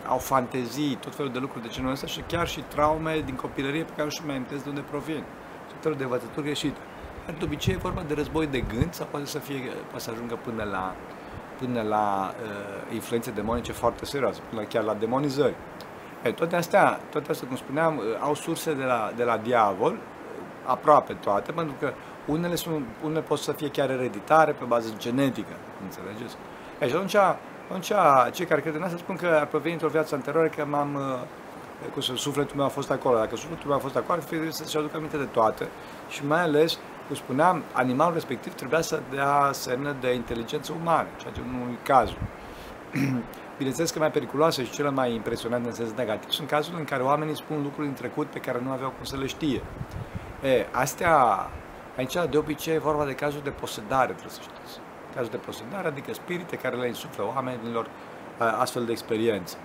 au 0.07 0.17
fantezii, 0.17 0.95
tot 0.95 1.15
felul 1.15 1.31
de 1.31 1.39
lucruri 1.39 1.63
de 1.65 1.71
genul 1.71 1.91
ăsta 1.91 2.07
și 2.07 2.21
chiar 2.27 2.47
și 2.47 2.59
traume 2.61 3.21
din 3.25 3.35
copilărie 3.35 3.83
pe 3.83 3.91
care 3.91 4.03
nu-și 4.03 4.25
mai 4.25 4.35
amintesc 4.35 4.63
de 4.63 4.69
unde 4.69 4.83
provin. 4.89 5.23
Tot 5.67 5.77
felul 5.81 5.97
de 5.97 6.03
învățături 6.03 6.45
greșite. 6.45 6.77
De 7.25 7.43
obicei 7.43 7.73
e 7.73 7.77
vorba 7.77 8.03
de 8.07 8.13
război 8.13 8.47
de 8.47 8.59
gând 8.59 8.93
sau 8.93 9.07
poate 9.11 9.25
să, 9.25 9.39
fie, 9.39 9.59
poate 9.89 10.03
să 10.03 10.11
ajungă 10.11 10.39
până 10.43 10.63
la, 10.63 10.95
până 11.59 11.81
la 11.81 12.33
uh, 12.41 12.93
influențe 12.93 13.31
demonice 13.31 13.71
foarte 13.71 14.05
serioase, 14.05 14.41
până 14.49 14.61
chiar 14.61 14.83
la 14.83 14.93
demonizări. 14.93 15.55
E, 16.23 16.31
toate 16.31 16.55
astea, 16.55 16.99
toate 17.11 17.31
astea, 17.31 17.47
cum 17.47 17.55
spuneam, 17.55 18.01
au 18.19 18.33
surse 18.33 18.73
de 18.73 18.83
la, 18.83 19.11
de 19.15 19.23
la 19.23 19.37
diavol, 19.37 19.97
aproape 20.65 21.13
toate, 21.13 21.51
pentru 21.51 21.75
că 21.79 21.93
unele, 22.25 22.55
sunt, 22.55 22.85
unele 23.03 23.21
pot 23.21 23.39
să 23.39 23.51
fie 23.51 23.69
chiar 23.69 23.89
ereditare 23.89 24.51
pe 24.51 24.65
bază 24.65 24.93
genetică, 24.97 25.53
înțelegeți? 25.83 26.35
E, 26.79 26.87
și 26.87 26.93
atunci 26.93 27.15
atunci, 27.67 27.91
cei 28.31 28.45
care 28.45 28.61
cred 28.61 28.75
în 28.75 28.83
asta 28.83 28.97
spun 28.97 29.15
că 29.15 29.37
ar 29.39 29.45
proveni 29.45 29.73
într-o 29.73 29.87
viață 29.87 30.15
anterioară 30.15 30.47
că 30.47 30.65
m-am, 30.65 30.95
uh, 30.95 31.91
cu 31.93 32.01
sufletul 32.01 32.55
meu 32.55 32.65
a 32.65 32.69
fost 32.69 32.91
acolo. 32.91 33.17
Dacă 33.17 33.35
sufletul 33.35 33.67
meu 33.67 33.77
a 33.77 33.79
fost 33.79 33.95
acolo, 33.95 34.19
ar 34.19 34.23
trebui 34.23 34.53
să-și 34.53 34.77
aduc 34.77 34.95
aminte 34.95 35.17
de 35.17 35.23
toate 35.23 35.67
și 36.09 36.25
mai 36.25 36.41
ales 36.41 36.79
cum 37.07 37.15
spuneam, 37.15 37.63
animalul 37.71 38.13
respectiv 38.13 38.53
trebuia 38.53 38.81
să 38.81 39.01
dea 39.11 39.49
semne 39.51 39.95
de 39.99 40.13
inteligență 40.13 40.73
umană, 40.81 41.07
ceea 41.17 41.33
ce 41.33 41.41
nu 41.51 41.71
e 41.71 41.77
cazul. 41.83 42.17
Bineînțeles 43.57 43.91
că 43.91 43.99
mai 43.99 44.11
periculoase 44.11 44.63
și 44.63 44.71
cele 44.71 44.89
mai 44.89 45.13
impresionante 45.13 45.67
în 45.67 45.73
sens 45.73 45.91
negativ 45.91 46.29
sunt 46.29 46.47
cazurile 46.47 46.79
în 46.79 46.85
care 46.85 47.03
oamenii 47.03 47.35
spun 47.35 47.61
lucruri 47.63 47.87
în 47.87 47.93
trecut 47.93 48.27
pe 48.27 48.39
care 48.39 48.61
nu 48.63 48.71
aveau 48.71 48.89
cum 48.89 49.03
să 49.03 49.17
le 49.17 49.25
știe. 49.25 49.61
E, 50.43 50.67
astea, 50.71 51.49
aici 51.97 52.13
de 52.29 52.37
obicei 52.37 52.75
e 52.75 52.79
vorba 52.79 53.05
de 53.05 53.13
cazuri 53.13 53.43
de 53.43 53.49
posedare, 53.49 54.11
trebuie 54.11 54.33
să 54.33 54.41
știți. 54.41 54.79
Cazuri 55.17 55.35
de 55.35 55.45
posedare, 55.45 55.87
adică 55.87 56.13
spirite 56.13 56.55
care 56.55 56.75
le 56.75 56.87
insuflă 56.87 57.23
oamenilor 57.35 57.87
astfel 58.37 58.85
de 58.85 58.91
experiențe. 58.91 59.57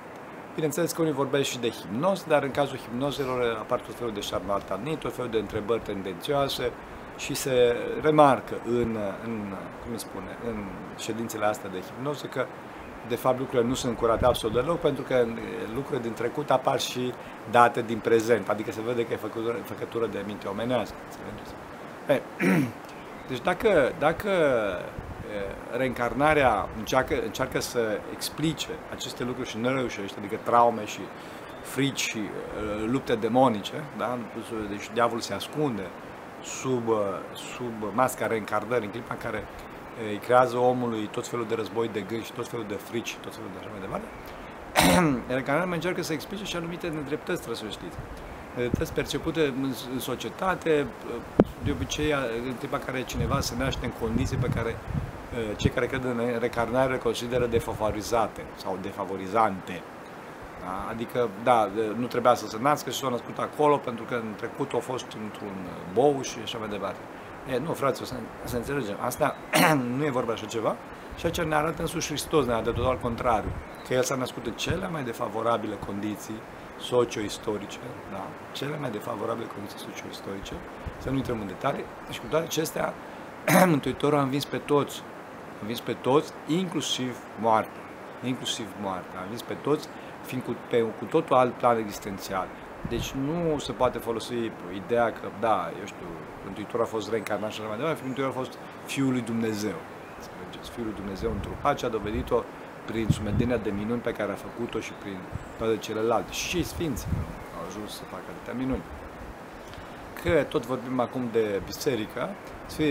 Bineînțeles 0.54 0.92
că 0.92 1.00
unii 1.00 1.12
vorbesc 1.12 1.50
și 1.50 1.58
de 1.58 1.70
hipnoz, 1.70 2.24
dar 2.28 2.42
în 2.42 2.50
cazul 2.50 2.76
hipnozelor 2.76 3.56
apar 3.60 3.80
tot 3.80 3.94
felul 3.94 4.12
de 4.12 4.20
șarlatanii, 4.20 4.96
tot 4.96 5.14
felul 5.14 5.30
de 5.30 5.38
întrebări 5.38 5.80
tendențioase 5.80 6.70
și 7.16 7.34
se 7.34 7.76
remarcă 8.02 8.54
în, 8.66 8.98
în 9.24 9.54
cum 9.84 9.96
spune, 9.96 10.36
în 10.48 10.64
ședințele 10.98 11.44
astea 11.44 11.70
de 11.70 11.80
hipnoză 11.80 12.26
că 12.26 12.46
de 13.08 13.16
fapt 13.16 13.38
lucrurile 13.38 13.68
nu 13.68 13.74
sunt 13.74 13.96
curate 13.96 14.24
absolut 14.24 14.54
deloc, 14.54 14.78
pentru 14.78 15.02
că 15.02 15.26
lucrurile 15.74 16.02
din 16.02 16.12
trecut 16.12 16.50
apar 16.50 16.80
și 16.80 17.12
date 17.50 17.82
din 17.82 17.98
prezent, 17.98 18.48
adică 18.48 18.72
se 18.72 18.80
vede 18.86 19.06
că 19.06 19.12
e 19.12 19.16
făcătură, 19.16 19.56
făcătură 19.64 20.06
de 20.06 20.22
minte 20.26 20.46
omenească. 20.46 20.94
E, 22.08 22.22
deci 23.28 23.40
dacă, 23.40 23.92
dacă 23.98 24.30
reîncarnarea 25.76 26.68
încearcă, 26.78 27.14
încearcă 27.24 27.60
să 27.60 28.00
explice 28.12 28.68
aceste 28.92 29.24
lucruri 29.24 29.48
și 29.48 29.58
nu 29.58 29.68
reușește, 29.68 30.18
adică 30.18 30.38
traume 30.42 30.84
și 30.86 31.00
frici 31.62 32.00
și 32.00 32.18
uh, 32.18 32.88
lupte 32.90 33.14
demonice, 33.14 33.84
da? 33.98 34.18
deci 34.70 34.90
diavolul 34.92 35.20
se 35.20 35.34
ascunde 35.34 35.86
sub, 36.42 36.88
uh, 36.88 36.96
sub 37.54 37.94
masca 37.94 38.26
reîncarnării, 38.26 38.84
în 38.84 38.90
clipa 38.90 39.14
în 39.14 39.20
care 39.20 39.44
îi 40.10 40.18
creează 40.18 40.56
omului 40.56 41.08
tot 41.12 41.26
felul 41.26 41.46
de 41.48 41.54
război 41.54 41.88
de 41.92 42.00
gând 42.00 42.24
și 42.24 42.32
tot 42.32 42.48
felul 42.48 42.64
de 42.68 42.74
frici, 42.74 43.16
tot 43.16 43.34
felul 43.34 43.50
de 43.52 43.58
așa 43.58 43.68
mai 43.70 43.80
departe, 43.80 44.06
reîncarnarea 45.34 45.74
încearcă 45.74 46.02
să 46.02 46.12
explice 46.12 46.44
și 46.44 46.56
anumite 46.56 46.88
nedreptăți, 46.88 47.42
trebuie 47.42 47.70
să 47.70 47.78
știți. 47.78 47.96
Nedreptăți 48.54 48.92
percepute 48.92 49.44
în, 49.44 49.72
în 49.92 49.98
societate, 49.98 50.86
de 51.64 51.70
obicei, 51.70 52.12
în 52.48 52.54
clipa 52.58 52.78
care 52.78 53.04
cineva 53.04 53.40
se 53.40 53.54
naște 53.58 53.84
în 53.84 53.92
condiții 54.00 54.36
pe 54.36 54.48
care 54.48 54.76
cei 55.56 55.70
care 55.70 55.86
cred 55.86 56.04
în 56.04 56.20
recarnare 56.40 56.96
consideră 56.96 57.46
defavorizate 57.46 58.42
sau 58.56 58.78
defavorizante. 58.82 59.82
Da? 60.60 60.86
Adică, 60.90 61.28
da, 61.44 61.68
nu 61.96 62.06
trebuia 62.06 62.34
să 62.34 62.46
se 62.46 62.56
nască 62.60 62.90
și 62.90 62.98
s-a 62.98 63.08
născut 63.08 63.38
acolo 63.38 63.76
pentru 63.76 64.04
că 64.04 64.14
în 64.14 64.34
trecut 64.36 64.72
a 64.72 64.78
fost 64.78 65.06
într-un 65.22 65.56
bou 65.92 66.22
și 66.22 66.36
așa 66.42 66.58
mai 66.58 66.68
departe. 66.68 67.00
E, 67.52 67.58
nu, 67.58 67.72
frate, 67.72 68.04
să, 68.04 68.14
să 68.44 68.56
înțelegem. 68.56 68.96
Asta 69.00 69.36
nu 69.98 70.04
e 70.04 70.10
vorba 70.10 70.32
așa 70.32 70.46
ceva. 70.46 70.76
Și 71.16 71.30
ce 71.30 71.42
ne 71.42 71.54
arată 71.54 71.80
însuși 71.82 72.06
Hristos, 72.06 72.46
ne 72.46 72.52
arată 72.52 72.70
total 72.70 72.98
contrariu. 72.98 73.50
Că 73.86 73.94
El 73.94 74.02
s-a 74.02 74.14
născut 74.14 74.46
în 74.46 74.52
cele 74.52 74.88
mai 74.88 75.02
defavorabile 75.02 75.74
condiții 75.86 76.40
socio-istorice, 76.78 77.78
da? 78.10 78.26
cele 78.52 78.76
mai 78.80 78.90
defavorabile 78.90 79.46
condiții 79.46 79.78
socio-istorice, 79.78 80.54
să 80.98 81.10
nu 81.10 81.16
intrăm 81.16 81.40
în 81.40 81.46
detalii, 81.46 81.84
și 82.10 82.20
cu 82.20 82.26
toate 82.30 82.44
acestea, 82.44 82.94
Mântuitorul 83.72 84.18
a 84.18 84.22
învins 84.22 84.44
pe 84.44 84.56
toți, 84.56 85.02
a 85.62 85.64
învins 85.64 85.80
pe 85.80 85.92
toți, 85.92 86.32
inclusiv 86.46 87.16
moartea, 87.40 87.82
inclusiv 88.22 88.66
moartea, 88.80 89.18
a 89.18 89.22
învins 89.22 89.42
pe 89.42 89.54
toți, 89.54 89.88
fiind 90.22 90.44
cu, 90.44 90.56
pe 90.70 90.80
cu 90.98 91.04
totul 91.04 91.36
alt 91.36 91.52
plan 91.54 91.78
existențial. 91.78 92.46
Deci 92.88 93.10
nu 93.10 93.58
se 93.58 93.72
poate 93.72 93.98
folosi 93.98 94.34
ideea 94.84 95.12
că, 95.12 95.26
da, 95.40 95.70
eu 95.78 95.84
știu, 95.84 96.06
Mântuitorul 96.44 96.84
a 96.86 96.88
fost 96.88 97.10
reîncarnat 97.10 97.52
și 97.52 97.60
așa 97.60 97.68
mai 97.68 97.78
departe, 97.78 98.00
Mântuitorul 98.04 98.36
a 98.36 98.40
fost 98.42 98.58
Fiul 98.84 99.12
lui 99.12 99.20
Dumnezeu. 99.20 99.78
Înțelegeți? 100.18 100.70
Fiul 100.70 100.86
lui 100.86 100.94
Dumnezeu 100.94 101.30
întrupat 101.30 101.78
și 101.78 101.84
a 101.84 101.88
dovedit-o 101.88 102.42
prin 102.84 103.08
sumedenia 103.08 103.56
de 103.56 103.70
minuni 103.70 104.00
pe 104.00 104.12
care 104.12 104.32
a 104.32 104.44
făcut-o 104.46 104.80
și 104.80 104.92
prin 105.02 105.18
toate 105.58 105.76
celelalte. 105.76 106.32
Și 106.32 106.64
Sfinții 106.64 107.08
au 107.58 107.62
ajuns 107.68 107.90
să 107.94 108.02
facă 108.04 108.26
atâtea 108.34 108.54
minuni. 108.62 108.82
Că 110.22 110.42
tot 110.48 110.66
vorbim 110.66 111.00
acum 111.00 111.28
de 111.32 111.60
biserică, 111.64 112.30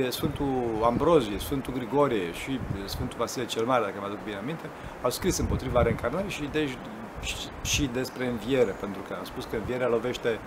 Sfântul 0.09 0.81
Ambrozie, 0.83 1.39
Sfântul 1.39 1.73
Grigorie 1.73 2.33
și 2.33 2.59
Sfântul 2.85 3.17
Vasile 3.17 3.45
cel 3.45 3.65
Mare, 3.65 3.83
dacă 3.83 3.95
mă 3.99 4.05
aduc 4.05 4.23
bine 4.23 4.37
aminte, 4.37 4.69
au 5.01 5.09
scris 5.09 5.37
împotriva 5.37 5.81
reîncarnării 5.81 6.29
și, 6.29 6.49
deci, 6.51 6.77
și 7.61 7.89
despre 7.93 8.25
înviere, 8.27 8.71
pentru 8.79 9.01
că 9.07 9.15
am 9.17 9.23
spus 9.23 9.45
că 9.45 9.55
învierea 9.55 9.87
lovește 9.87 10.39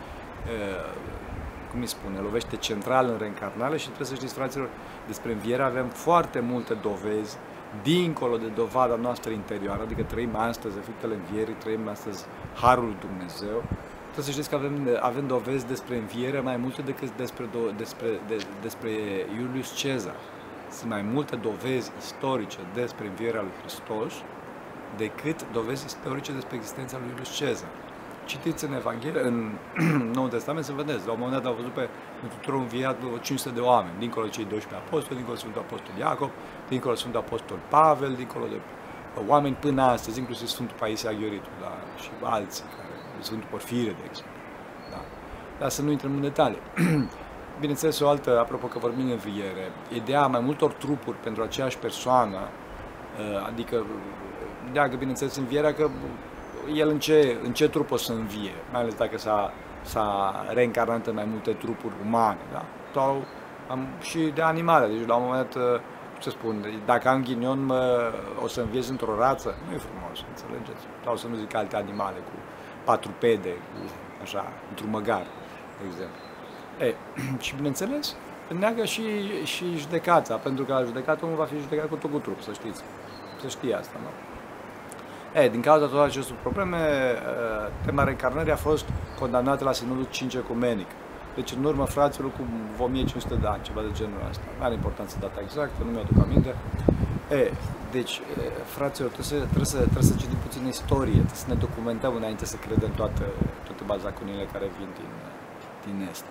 cum 1.71 1.81
îi 1.81 1.87
spune, 1.87 2.19
lovește 2.19 2.57
central 2.57 3.09
în 3.09 3.17
reîncarnare 3.19 3.77
și 3.77 3.85
trebuie 3.87 4.07
să 4.07 4.15
știți, 4.15 4.35
fraților, 4.35 4.69
despre 5.07 5.33
înviere 5.33 5.63
avem 5.63 5.89
foarte 5.89 6.41
multe 6.41 6.75
dovezi 6.75 7.37
dincolo 7.83 8.37
de 8.37 8.47
dovada 8.47 8.97
noastră 8.97 9.31
interioară, 9.31 9.83
adică 9.83 10.03
trăim 10.03 10.37
astăzi 10.37 10.79
efectele 10.79 11.15
învierii, 11.15 11.55
trăim 11.55 11.89
astăzi 11.89 12.25
Harul 12.55 12.85
lui 12.85 12.97
Dumnezeu. 13.01 13.63
Trebuie 14.15 14.35
să 14.35 14.41
știți 14.41 14.55
că 14.57 14.65
avem, 14.65 14.99
avem 15.01 15.27
dovezi 15.27 15.67
despre 15.67 15.97
înviere 15.97 16.41
mai 16.41 16.57
multe 16.57 16.83
decât 16.83 17.11
despre, 17.17 17.45
despre, 17.77 18.09
de, 18.27 18.37
despre 18.63 18.91
Iulius 19.39 19.75
Cezar. 19.75 20.17
Sunt 20.71 20.91
mai 20.91 21.03
multe 21.03 21.37
dovezi 21.37 21.91
istorice 21.99 22.59
despre 22.75 23.07
învierea 23.07 23.41
lui 23.41 23.51
Hristos 23.61 24.13
decât 24.97 25.53
dovezi 25.53 25.85
istorice 25.87 26.33
despre 26.33 26.57
existența 26.57 26.97
lui 26.99 27.09
Iulius 27.09 27.31
Cezar. 27.37 27.69
Citiți 28.25 28.65
în 28.65 28.73
Evanghelie, 28.75 29.21
în 29.21 29.37
Noul 30.17 30.29
Testament, 30.29 30.65
să 30.65 30.73
vedeți, 30.73 31.07
la 31.07 31.13
un 31.13 31.19
moment 31.21 31.43
dat 31.43 31.51
au 31.51 31.57
văzut 31.57 31.73
pe 31.73 31.89
Mântuitorul 32.23 32.61
înviat 32.61 32.97
500 33.21 33.55
de 33.55 33.61
oameni, 33.61 33.99
dincolo 33.99 34.25
de 34.25 34.31
cei 34.31 34.45
12 34.45 34.87
apostoli, 34.87 35.17
dincolo 35.17 35.37
de 35.37 35.43
Sfântul 35.43 35.63
Apostol 35.67 35.95
Iacob, 35.99 36.31
dincolo 36.69 36.93
de 36.95 37.01
Sfântul 37.01 37.21
Apostol 37.21 37.59
Pavel, 37.69 38.13
dincolo 38.15 38.47
de 38.47 38.59
oameni 39.27 39.55
până 39.55 39.83
astăzi, 39.83 40.19
inclusiv 40.19 40.47
Sfântul 40.47 40.77
Paisie 40.79 41.09
Aghioritu, 41.09 41.51
da, 41.61 41.73
și 42.03 42.11
alții, 42.23 42.65
care, 42.77 42.94
Sfântul 43.21 43.49
Porfire, 43.51 43.91
de 43.91 44.05
exemplu. 44.09 44.41
Da. 44.91 45.01
Dar 45.59 45.69
să 45.69 45.83
nu 45.83 45.91
intrăm 45.91 46.15
în 46.15 46.21
detalii. 46.21 46.61
Bineînțeles, 47.61 48.01
o 48.01 48.09
altă, 48.09 48.39
apropo 48.39 48.67
că 48.67 48.79
vorbim 48.79 49.05
în 49.05 49.11
înviere, 49.11 49.73
ideea 49.93 50.27
mai 50.27 50.41
multor 50.41 50.73
trupuri 50.73 51.17
pentru 51.17 51.43
aceeași 51.43 51.79
persoană, 51.79 52.37
ă, 52.37 53.45
adică 53.47 53.87
deagă, 54.73 54.97
bineînțeles, 54.97 55.37
învierea 55.37 55.75
că 55.75 55.89
el 56.75 56.89
în 56.89 56.99
ce, 56.99 57.37
în 57.43 57.53
ce 57.53 57.69
trup 57.69 57.91
o 57.91 57.97
să 57.97 58.13
învie, 58.13 58.55
mai 58.73 58.81
ales 58.81 58.95
dacă 58.95 59.19
s-a, 59.19 59.53
s-a 59.83 60.35
reîncarnat 60.53 61.07
în 61.07 61.15
mai 61.15 61.25
multe 61.25 61.53
trupuri 61.53 61.95
umane, 62.07 62.39
da? 62.53 62.65
Sau 62.93 63.25
am, 63.69 63.87
și 64.01 64.19
de 64.19 64.43
animale, 64.43 64.87
deci 64.87 65.07
la 65.07 65.15
un 65.15 65.25
moment 65.25 65.55
dat, 65.55 65.63
uh, 65.63 65.81
ce 66.19 66.31
spun, 66.31 66.65
dacă 66.85 67.09
am 67.09 67.23
ghinion, 67.23 67.65
mă, 67.65 68.13
o 68.45 68.47
să 68.47 68.61
înviez 68.61 68.89
într-o 68.89 69.17
rață, 69.19 69.55
nu 69.67 69.75
e 69.75 69.79
frumos, 69.79 70.25
înțelegeți? 70.29 70.85
Sau 71.05 71.17
să 71.17 71.27
nu 71.27 71.35
zic 71.35 71.55
alte 71.55 71.77
animale 71.77 72.17
cu 72.17 72.33
patru 72.85 73.11
pede, 73.19 73.49
cu, 73.49 73.91
așa, 74.23 74.45
într-un 74.71 74.91
măgar, 74.91 75.27
de 75.79 75.85
exemplu. 75.91 76.21
E, 76.79 76.95
și 77.45 77.55
bineînțeles, 77.55 78.17
neagă 78.59 78.85
și, 78.85 79.03
și 79.45 79.77
judecata, 79.77 80.35
pentru 80.35 80.65
că 80.65 80.73
la 80.73 80.83
judecată 80.83 81.25
omul 81.25 81.37
va 81.37 81.45
fi 81.45 81.59
judecat 81.59 81.89
cu 81.89 81.95
tot 81.95 82.11
cu 82.11 82.19
trup, 82.19 82.41
să 82.41 82.53
știți. 82.53 82.83
Să 83.41 83.49
știi 83.49 83.75
asta, 83.75 83.97
nu? 84.03 84.11
E, 85.41 85.49
din 85.49 85.61
cauza 85.61 85.85
tuturor 85.85 86.05
acestor 86.05 86.37
probleme, 86.43 86.79
tema 87.85 88.05
reîncarnării 88.05 88.53
a 88.53 88.57
fost 88.57 88.85
condamnată 89.19 89.65
la 89.65 89.73
Sinodul 89.73 90.07
5 90.11 90.35
Ecumenic. 90.35 90.87
Deci 91.35 91.53
în 91.53 91.65
urmă 91.65 91.85
fraților 91.85 92.31
cu 92.31 92.43
1500 92.83 93.35
de 93.35 93.47
ani, 93.47 93.63
ceva 93.63 93.81
de 93.81 93.91
genul 93.93 94.27
ăsta. 94.31 94.43
Nu 94.59 94.65
are 94.65 94.75
importanță 94.75 95.17
data 95.21 95.41
exactă, 95.43 95.85
nu 95.85 95.91
mi-aduc 95.91 96.25
aminte. 96.25 96.55
E, 97.31 97.53
deci, 97.91 98.21
fraților, 98.65 99.11
trebuie 99.11 99.33
să, 99.33 99.47
trebuie, 99.47 99.65
să, 99.65 99.77
trebuie 99.77 100.11
să 100.13 100.15
citim 100.19 100.39
puțin 100.47 100.67
istorie, 100.67 101.13
trebuie 101.13 101.45
să 101.45 101.49
ne 101.49 101.55
documentăm 101.55 102.15
înainte 102.15 102.45
să 102.45 102.57
credem 102.57 102.91
toate, 102.91 103.25
toate 103.65 103.83
bazaconile 103.87 104.45
care 104.53 104.67
vin 104.79 104.89
din, 104.99 105.13
din 105.85 106.09
Est. 106.11 106.25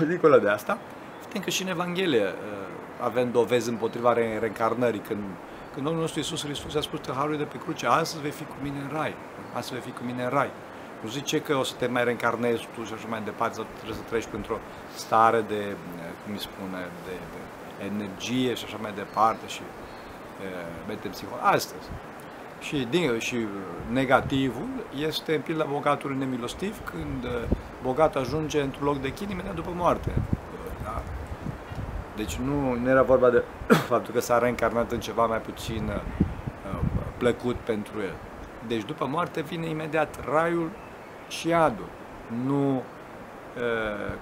E, 0.00 0.04
dincolo 0.12 0.38
de 0.38 0.48
asta, 0.48 0.78
vedem 1.26 1.42
că 1.42 1.50
și 1.50 1.62
în 1.62 1.68
Evanghelie 1.68 2.26
avem 3.00 3.30
dovezi 3.30 3.68
împotriva 3.68 4.12
reîncarnării, 4.12 5.00
când 5.00 5.20
când 5.72 5.84
Domnul 5.84 6.00
nostru 6.02 6.18
Iisus 6.18 6.44
Hristos 6.44 6.74
a 6.74 6.80
spus 6.80 7.00
că 7.06 7.12
harul 7.12 7.36
de 7.36 7.44
pe 7.44 7.58
cruce, 7.58 7.86
astăzi 7.86 8.22
vei 8.22 8.30
fi 8.30 8.44
cu 8.44 8.56
mine 8.62 8.78
în 8.86 8.90
rai, 8.98 9.14
astăzi 9.58 9.80
vei 9.80 9.90
fi 9.90 9.98
cu 9.98 10.04
mine 10.04 10.22
în 10.22 10.28
rai. 10.28 10.50
Nu 11.02 11.08
zice 11.08 11.36
că 11.40 11.52
o 11.56 11.62
să 11.62 11.74
te 11.78 11.86
mai 11.86 12.04
reîncarnezi 12.04 12.68
tu 12.74 12.84
și 12.84 12.92
așa 12.92 13.08
mai 13.08 13.22
departe, 13.30 13.54
sau 13.54 13.64
trebuie 13.76 13.98
să 14.00 14.04
treci 14.08 14.26
printr-o 14.32 14.58
stare 14.94 15.40
de, 15.52 15.62
cum 16.22 16.32
îi 16.32 16.40
spune, 16.48 16.80
de, 17.06 17.14
de 17.34 17.40
energie 17.84 18.54
și 18.54 18.64
așa 18.64 18.76
mai 18.80 18.92
departe 18.94 19.46
și 19.46 19.60
metempsihol. 20.88 21.38
Astăzi. 21.42 21.88
Și, 22.60 22.86
din, 22.90 23.18
și 23.18 23.36
negativul 23.92 24.68
este 24.96 25.34
în 25.34 25.40
pilda 25.40 25.64
bogatului 25.64 26.16
nemilostiv 26.16 26.80
când 26.90 27.26
bogatul 27.82 28.20
ajunge 28.20 28.60
într-un 28.60 28.86
loc 28.86 29.00
de 29.00 29.12
chin 29.12 29.30
imediat 29.30 29.54
după 29.54 29.70
moarte. 29.74 30.10
Da? 30.82 31.02
Deci 32.16 32.34
nu, 32.36 32.74
nu 32.74 32.88
era 32.88 33.02
vorba 33.02 33.30
de 33.30 33.44
faptul 33.92 34.14
că 34.14 34.20
s-a 34.20 34.38
reîncarnat 34.38 34.92
în 34.92 35.00
ceva 35.00 35.26
mai 35.26 35.38
puțin 35.38 35.88
uh, 35.88 36.80
plăcut 37.16 37.56
pentru 37.56 38.00
el. 38.00 38.14
Deci 38.66 38.84
după 38.84 39.06
moarte 39.06 39.40
vine 39.40 39.66
imediat 39.66 40.18
raiul 40.32 40.70
și 41.28 41.52
adul. 41.52 41.88
Nu, 42.44 42.82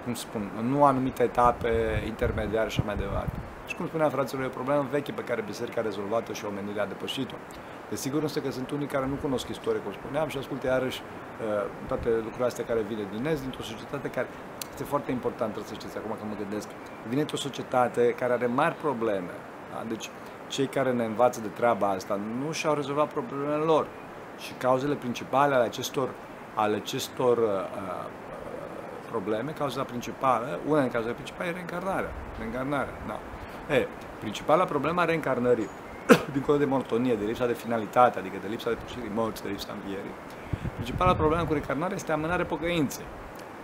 cum 0.04 0.14
spun, 0.14 0.50
nu 0.68 0.84
anumite 0.84 1.22
etape 1.22 2.02
intermediare 2.06 2.68
și 2.68 2.78
așa 2.78 2.86
mai 2.86 2.96
departe. 2.96 3.37
Și 3.68 3.76
cum 3.76 3.86
spunea 3.86 4.08
fraților, 4.08 4.42
e 4.42 4.46
o 4.46 4.58
problemă 4.60 4.86
veche 4.90 5.12
pe 5.12 5.24
care 5.28 5.42
biserica 5.46 5.80
a 5.80 5.84
rezolvat-o 5.84 6.32
și 6.32 6.44
omenirea 6.44 6.82
a 6.82 6.86
depășit-o. 6.86 7.36
Desigur 7.88 8.22
însă 8.22 8.40
că 8.40 8.50
sunt 8.50 8.70
unii 8.70 8.86
care 8.86 9.06
nu 9.06 9.14
cunosc 9.14 9.48
istorie, 9.48 9.80
cum 9.80 9.92
spuneam, 9.92 10.28
și 10.28 10.38
ascultă 10.38 10.66
iarăși 10.66 11.02
toate 11.86 12.08
lucrurile 12.08 12.46
astea 12.46 12.64
care 12.64 12.80
vine 12.80 13.04
din 13.14 13.26
Est, 13.26 13.40
dintr-o 13.40 13.62
societate 13.62 14.08
care 14.10 14.26
este 14.70 14.84
foarte 14.84 15.10
important, 15.10 15.52
trebuie 15.52 15.72
să 15.72 15.80
știți 15.80 15.96
acum 15.96 16.10
că 16.10 16.24
mă 16.28 16.34
gândesc, 16.38 16.68
vine 17.08 17.20
într-o 17.20 17.36
societate 17.36 18.14
care 18.18 18.32
are 18.32 18.46
mari 18.46 18.74
probleme. 18.74 19.34
Da? 19.72 19.84
Deci 19.88 20.10
cei 20.48 20.66
care 20.66 20.92
ne 20.92 21.04
învață 21.04 21.40
de 21.40 21.48
treaba 21.48 21.88
asta 21.88 22.20
nu 22.40 22.52
și-au 22.52 22.74
rezolvat 22.74 23.08
problemele 23.08 23.64
lor. 23.64 23.86
Și 24.38 24.52
cauzele 24.52 24.94
principale 24.94 25.54
ale 25.54 25.64
acestor, 25.64 26.08
ale 26.54 26.76
acestor 26.76 27.38
uh, 27.38 27.44
uh, 27.44 28.06
probleme, 29.10 29.50
cauza 29.50 29.82
principală, 29.82 30.58
una 30.66 30.80
din 30.80 30.90
cauzele 30.90 31.14
principale 31.14 31.48
e 31.48 31.52
reîncarnarea. 31.52 32.10
Reîncarnarea, 32.38 32.94
da. 33.06 33.18
E, 33.70 33.86
principala 34.18 34.64
problema 34.64 35.02
a 35.02 35.04
reîncarnării, 35.04 35.68
dincolo 36.32 36.58
de 36.58 36.64
monotonie, 36.64 37.14
de 37.14 37.24
lipsa 37.24 37.46
de 37.46 37.52
finalitate, 37.52 38.18
adică 38.18 38.36
de 38.42 38.48
lipsa 38.48 38.70
de 38.70 38.76
pușirii 38.84 39.10
morții, 39.14 39.44
de 39.44 39.50
lipsa 39.50 39.72
învierii, 39.82 40.14
principala 40.74 41.14
problemă 41.14 41.44
cu 41.44 41.52
reîncarnarea 41.52 41.96
este 41.96 42.12
amânarea 42.12 42.44
pocăinței. 42.44 43.04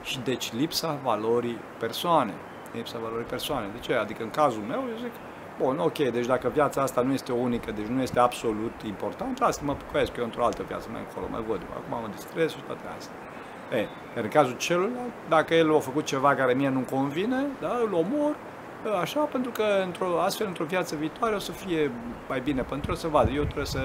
Și 0.03 0.21
deci 0.21 0.53
lipsa 0.53 0.99
valorii 1.03 1.59
persoane. 1.79 2.35
Lipsa 2.73 2.99
valorii 3.03 3.27
persoane. 3.27 3.67
De 3.73 3.79
ce? 3.79 3.95
Adică 3.95 4.23
în 4.23 4.31
cazul 4.31 4.63
meu, 4.63 4.85
eu 4.91 4.97
zic, 4.97 5.13
Bun, 5.59 5.79
ok, 5.79 5.99
deci 5.99 6.27
dacă 6.27 6.49
viața 6.49 6.83
asta 6.83 7.01
nu 7.01 7.13
este 7.13 7.33
unică, 7.33 7.71
deci 7.71 7.87
nu 7.87 8.03
este 8.03 8.19
absolut 8.19 8.73
important, 8.85 9.41
lasă 9.41 9.61
mă 9.65 9.75
pocăiesc 9.75 10.17
eu 10.17 10.25
într-o 10.25 10.45
altă 10.45 10.63
viață 10.67 10.89
mai 10.93 11.01
încolo, 11.07 11.27
mai 11.31 11.45
văd. 11.49 11.61
Acum 11.71 12.03
mă 12.03 12.09
distrez 12.15 12.51
și 12.51 12.63
toate 12.67 12.83
astea. 12.97 13.17
E, 13.79 13.89
iar 14.17 14.25
în 14.25 14.31
cazul 14.31 14.57
celuilalt, 14.57 15.13
dacă 15.29 15.55
el 15.55 15.75
a 15.75 15.79
făcut 15.79 16.05
ceva 16.05 16.35
care 16.35 16.53
mie 16.53 16.69
nu-mi 16.69 16.85
convine, 16.85 17.47
da, 17.61 17.79
îl 17.85 17.93
omor, 17.93 18.37
așa, 18.93 19.21
pentru 19.21 19.51
că 19.51 19.63
într-o, 19.85 20.21
astfel, 20.21 20.47
într-o 20.47 20.65
viață 20.65 20.95
viitoare 20.97 21.35
o 21.35 21.39
să 21.39 21.53
fie 21.53 21.91
mai 22.29 22.41
bine 22.41 22.63
pentru 22.63 22.91
el 22.91 22.97
să 22.97 23.09
vadă. 23.09 23.31
Eu 23.31 23.43
trebuie 23.43 23.67
să 23.67 23.81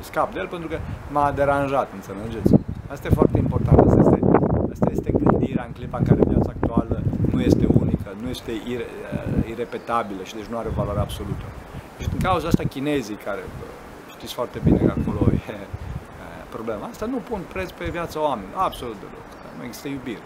scap 0.00 0.32
de 0.32 0.38
el 0.38 0.46
pentru 0.46 0.68
că 0.68 0.78
m-a 1.10 1.30
deranjat, 1.30 1.88
înțelegeți? 1.92 2.54
Asta 2.90 3.06
e 3.06 3.10
foarte 3.10 3.38
important. 3.38 3.78
Asta 3.78 4.00
este, 4.00 4.20
asta 4.72 4.88
este 4.90 5.10
gândirea 5.12 5.64
în 5.66 5.72
clipa 5.72 5.98
în 5.98 6.04
care 6.04 6.20
viața 6.28 6.52
actuală 6.56 7.02
nu 7.32 7.40
este 7.40 7.66
unică, 7.80 8.08
nu 8.22 8.28
este 8.28 8.52
ire, 8.66 8.86
irepetabilă 9.50 10.22
și 10.22 10.34
deci 10.34 10.44
nu 10.44 10.58
are 10.58 10.68
valoare 10.68 11.00
absolută. 11.00 11.44
Și 12.00 12.08
din 12.08 12.18
cauza 12.18 12.46
asta 12.46 12.62
chinezii, 12.68 13.14
care 13.14 13.44
știți 14.10 14.34
foarte 14.34 14.58
bine 14.64 14.78
că 14.78 14.94
acolo 15.00 15.20
e 15.32 15.52
problema 16.48 16.86
asta, 16.86 17.06
nu 17.06 17.16
pun 17.16 17.40
preț 17.52 17.70
pe 17.70 17.84
viața 17.84 18.20
oamenilor, 18.20 18.62
absolut 18.62 18.96
deloc. 18.96 19.26
Nu 19.58 19.64
există 19.64 19.88
iubire. 19.88 20.22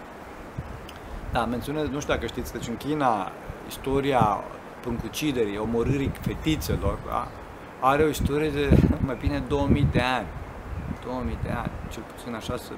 Da, 1.33 1.45
menționez, 1.45 1.88
nu 1.88 2.00
știu 2.00 2.14
dacă 2.14 2.26
știți, 2.26 2.52
deci 2.52 2.69
în 2.69 2.76
China 2.76 3.31
istoria 3.71 4.45
pruncuciderii, 4.81 5.59
omorârii 5.59 6.12
fetițelor, 6.21 6.99
da? 7.07 7.29
are 7.81 8.03
o 8.03 8.09
istorie 8.09 8.50
de 8.50 8.67
mai 9.07 9.17
bine 9.21 9.39
2000 9.49 9.89
de 9.93 10.00
ani. 10.00 10.27
2000 11.05 11.39
de 11.43 11.50
ani, 11.50 11.71
cel 11.93 12.03
puțin 12.15 12.35
așa 12.35 12.57
se 12.57 12.73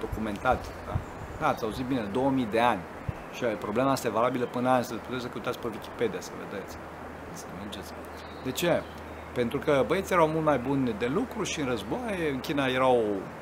documentat. 0.00 0.60
Da? 0.86 0.96
da, 1.40 1.48
ați 1.48 1.64
auzit 1.64 1.86
bine, 1.86 2.08
2000 2.12 2.48
de 2.50 2.60
ani. 2.60 2.80
Și 3.32 3.44
problema 3.44 3.90
asta 3.90 4.08
e 4.08 4.10
valabilă 4.10 4.44
până 4.44 4.68
azi, 4.68 4.88
să 4.88 4.94
puteți 4.94 5.22
să 5.22 5.28
căutați 5.28 5.58
pe 5.58 5.66
Wikipedia 5.66 6.20
să 6.20 6.30
vedeți. 6.42 6.76
Să 7.32 7.44
mergeți. 7.58 7.92
De 8.44 8.50
ce? 8.50 8.82
Pentru 9.34 9.58
că 9.58 9.84
băieții 9.86 10.14
erau 10.14 10.28
mult 10.28 10.44
mai 10.44 10.58
buni 10.58 10.94
de 10.98 11.06
lucru 11.06 11.42
și 11.42 11.60
în 11.60 11.66
războaie, 11.66 12.30
în 12.30 12.40
China 12.40 12.66
erau 12.66 12.96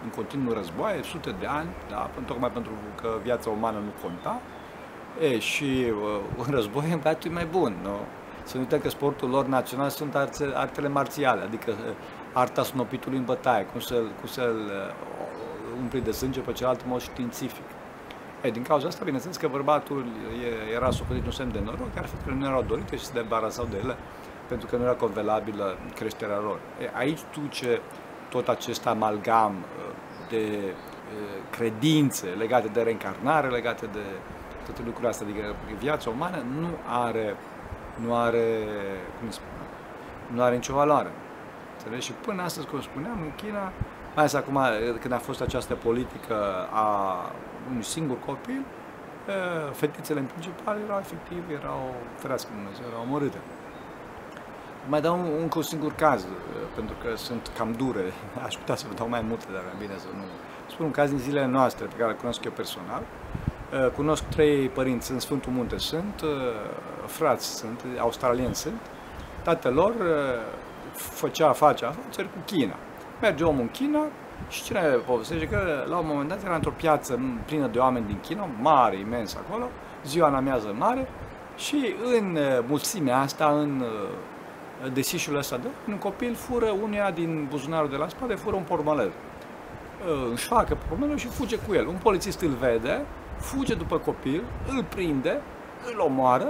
în 0.05 0.11
continuu 0.17 0.53
războaie, 0.53 1.03
sute 1.03 1.31
de 1.41 1.47
ani, 1.47 1.69
da, 1.89 2.11
tocmai 2.27 2.51
pentru 2.51 2.73
că 3.01 3.09
viața 3.23 3.51
umană 3.51 3.79
nu 3.79 3.93
conta. 4.03 4.41
E, 5.21 5.39
și 5.39 5.93
uh, 6.03 6.21
în 6.47 6.53
război 6.55 6.91
împăratul 6.93 7.31
e 7.31 7.35
mai 7.35 7.47
bun, 7.51 7.77
nu? 7.83 7.97
Să 8.43 8.57
nu 8.57 8.63
uităm 8.63 8.79
că 8.79 8.89
sportul 8.89 9.29
lor 9.29 9.47
național 9.47 9.89
sunt 9.89 10.15
arte, 10.15 10.51
artele 10.55 10.89
marțiale, 10.89 11.43
adică 11.43 11.71
uh, 11.71 11.95
arta 12.33 12.63
snopitului 12.63 13.19
în 13.19 13.25
bătaie, 13.25 13.65
cum 13.65 13.81
să-l, 13.81 14.11
cum 14.21 14.29
să-l 14.29 14.57
uh, 14.57 15.81
umpli 15.81 16.01
de 16.01 16.11
sânge 16.11 16.41
pe 16.41 16.53
celălalt 16.53 16.81
în 16.81 16.89
mod 16.89 17.01
științific. 17.01 17.65
E, 18.43 18.51
din 18.51 18.63
cauza 18.63 18.87
asta, 18.87 19.05
bineînțeles 19.05 19.37
că 19.37 19.49
bărbatul 19.49 20.05
era 20.75 20.91
suferit 20.91 21.25
un 21.25 21.31
semn 21.31 21.53
de 21.53 21.61
noroc, 21.65 21.95
iar 21.97 22.07
fetele 22.07 22.37
nu 22.37 22.45
erau 22.45 22.63
dorite 22.63 22.97
și 22.97 23.05
se 23.05 23.13
debarasau 23.13 23.67
de 23.71 23.77
ele 23.83 23.97
pentru 24.49 24.67
că 24.67 24.77
nu 24.77 24.83
era 24.83 24.93
convenabilă 24.93 25.77
creșterea 25.95 26.39
lor. 26.39 26.59
E, 26.83 26.91
aici 26.95 27.21
duce 27.41 27.81
tot 28.29 28.49
acest 28.49 28.87
amalgam 28.87 29.55
uh, 29.55 29.95
de 30.29 30.47
uh, 30.63 31.43
credințe 31.51 32.27
legate 32.27 32.69
de 32.69 32.83
reîncarnare, 32.83 33.49
legate 33.49 33.87
de 33.93 34.05
toate 34.67 34.83
lucrurile 34.85 35.09
astea. 35.09 35.27
Adică 35.27 35.55
viața 35.79 36.11
umană 36.11 36.37
nu 36.61 36.69
are, 37.07 37.37
nu 38.05 38.15
are, 38.15 38.47
cum 39.19 39.31
spune, 39.31 39.67
nu 40.35 40.43
are 40.43 40.55
nicio 40.55 40.75
valoare. 40.75 41.11
Înțelegi? 41.73 42.07
Și 42.07 42.13
până 42.13 42.43
astăzi, 42.43 42.67
cum 42.67 42.81
spuneam, 42.81 43.19
în 43.23 43.35
China, 43.37 43.63
mai 44.15 44.25
ales 44.25 44.35
acum 44.35 44.59
când 45.01 45.13
a 45.13 45.19
fost 45.19 45.41
această 45.41 45.75
politică 45.75 46.37
a 46.73 46.89
unui 47.71 47.83
singur 47.83 48.17
copil, 48.27 48.65
fetițele 49.73 50.21
în 50.21 50.27
principal 50.27 50.79
erau 50.85 50.99
efectiv, 50.99 51.43
erau, 51.61 51.95
ferească 52.17 52.51
Dumnezeu, 52.55 52.85
erau 52.91 53.03
omorâte. 53.03 53.39
Mai 54.89 55.01
dau 55.01 55.19
un, 55.19 55.51
un 55.55 55.63
singur 55.63 55.93
caz, 55.93 56.27
pentru 56.75 56.95
că 57.03 57.17
sunt 57.17 57.51
cam 57.57 57.73
dure. 57.73 58.13
Aș 58.47 58.55
putea 58.55 58.75
să 58.75 58.87
vă 58.89 58.95
dau 58.95 59.09
mai 59.09 59.21
multe, 59.29 59.47
dar 59.53 59.63
bine 59.79 59.97
să 59.97 60.07
nu... 60.15 60.25
Spun 60.71 60.85
un 60.85 60.91
caz 60.91 61.09
din 61.11 61.19
zilele 61.19 61.47
noastre, 61.47 61.87
pe 61.87 61.97
care 61.97 62.11
îl 62.11 62.17
cunosc 62.17 62.45
eu 62.45 62.53
personal. 62.53 63.03
Cunosc 63.95 64.23
trei 64.25 64.69
părinți 64.69 65.13
în 65.13 65.19
Sfântul 65.19 65.53
Munte 65.53 65.79
sunt, 65.79 66.23
frați 67.07 67.57
sunt, 67.57 67.85
australieni 67.99 68.55
sunt. 68.55 68.81
Tatăl 69.43 69.75
lor 69.75 69.95
făcea, 70.93 71.53
face 71.53 71.85
afaceri 71.85 72.29
cu 72.29 72.39
China. 72.45 72.75
Merge 73.21 73.45
omul 73.45 73.61
în 73.61 73.71
China, 73.71 74.01
și 74.49 74.63
cine 74.63 74.81
povestește 74.81 75.49
că 75.49 75.85
la 75.89 75.97
un 75.97 76.07
moment 76.07 76.29
dat 76.29 76.45
era 76.45 76.55
într-o 76.55 76.71
piață 76.77 77.21
plină 77.47 77.67
de 77.67 77.79
oameni 77.79 78.07
din 78.07 78.19
China, 78.21 78.49
mare, 78.61 78.99
imens 78.99 79.35
acolo, 79.35 79.69
ziua 80.05 80.29
în 80.29 80.35
amiază 80.35 80.75
mare, 80.79 81.09
și 81.57 81.95
în 82.19 82.37
uh, 82.37 82.65
mulțimea 82.67 83.19
asta, 83.19 83.59
în 83.61 83.81
uh, 83.81 84.93
desișul 84.93 85.37
ăsta 85.37 85.57
de 85.57 85.67
un 85.89 85.99
copil 85.99 86.35
fură 86.35 86.71
unia 86.83 87.11
din 87.11 87.47
buzunarul 87.51 87.91
de 87.91 87.97
la 87.97 88.09
spate, 88.09 88.35
fură 88.35 88.57
un 88.57 88.63
portmolet. 88.63 89.07
Uh, 89.07 90.31
își 90.33 90.47
facă 90.47 90.79
portmoletul 90.89 91.19
și 91.19 91.29
fuge 91.29 91.59
cu 91.59 91.75
el. 91.75 91.87
Un 91.87 91.99
polițist 92.03 92.41
îl 92.41 92.55
vede, 92.61 93.05
fuge 93.37 93.75
după 93.75 93.99
copil, 93.99 94.43
îl 94.69 94.85
prinde, 94.85 95.41
îl 95.93 96.01
omoară 96.01 96.49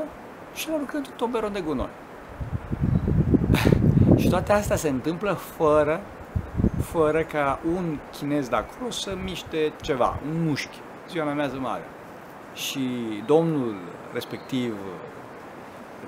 și 0.55 0.69
îl 0.69 0.75
aruncă 0.75 0.97
într-un 0.97 1.17
toberon 1.17 1.53
de 1.53 1.61
gunoi. 1.61 1.89
și 4.21 4.29
toate 4.29 4.53
astea 4.53 4.77
se 4.77 4.89
întâmplă 4.89 5.33
fără 5.33 6.01
fără 6.83 7.23
ca 7.23 7.59
un 7.75 7.99
chinez 8.13 8.49
de 8.49 8.57
acolo 8.57 8.91
să 8.91 9.17
miște 9.25 9.73
ceva, 9.81 10.19
un 10.29 10.45
mușchi, 10.47 10.81
ziua 11.09 11.25
mea 11.25 11.35
mează 11.35 11.57
mare. 11.57 11.85
Și 12.55 12.81
domnul 13.27 13.75
respectiv, 14.13 14.75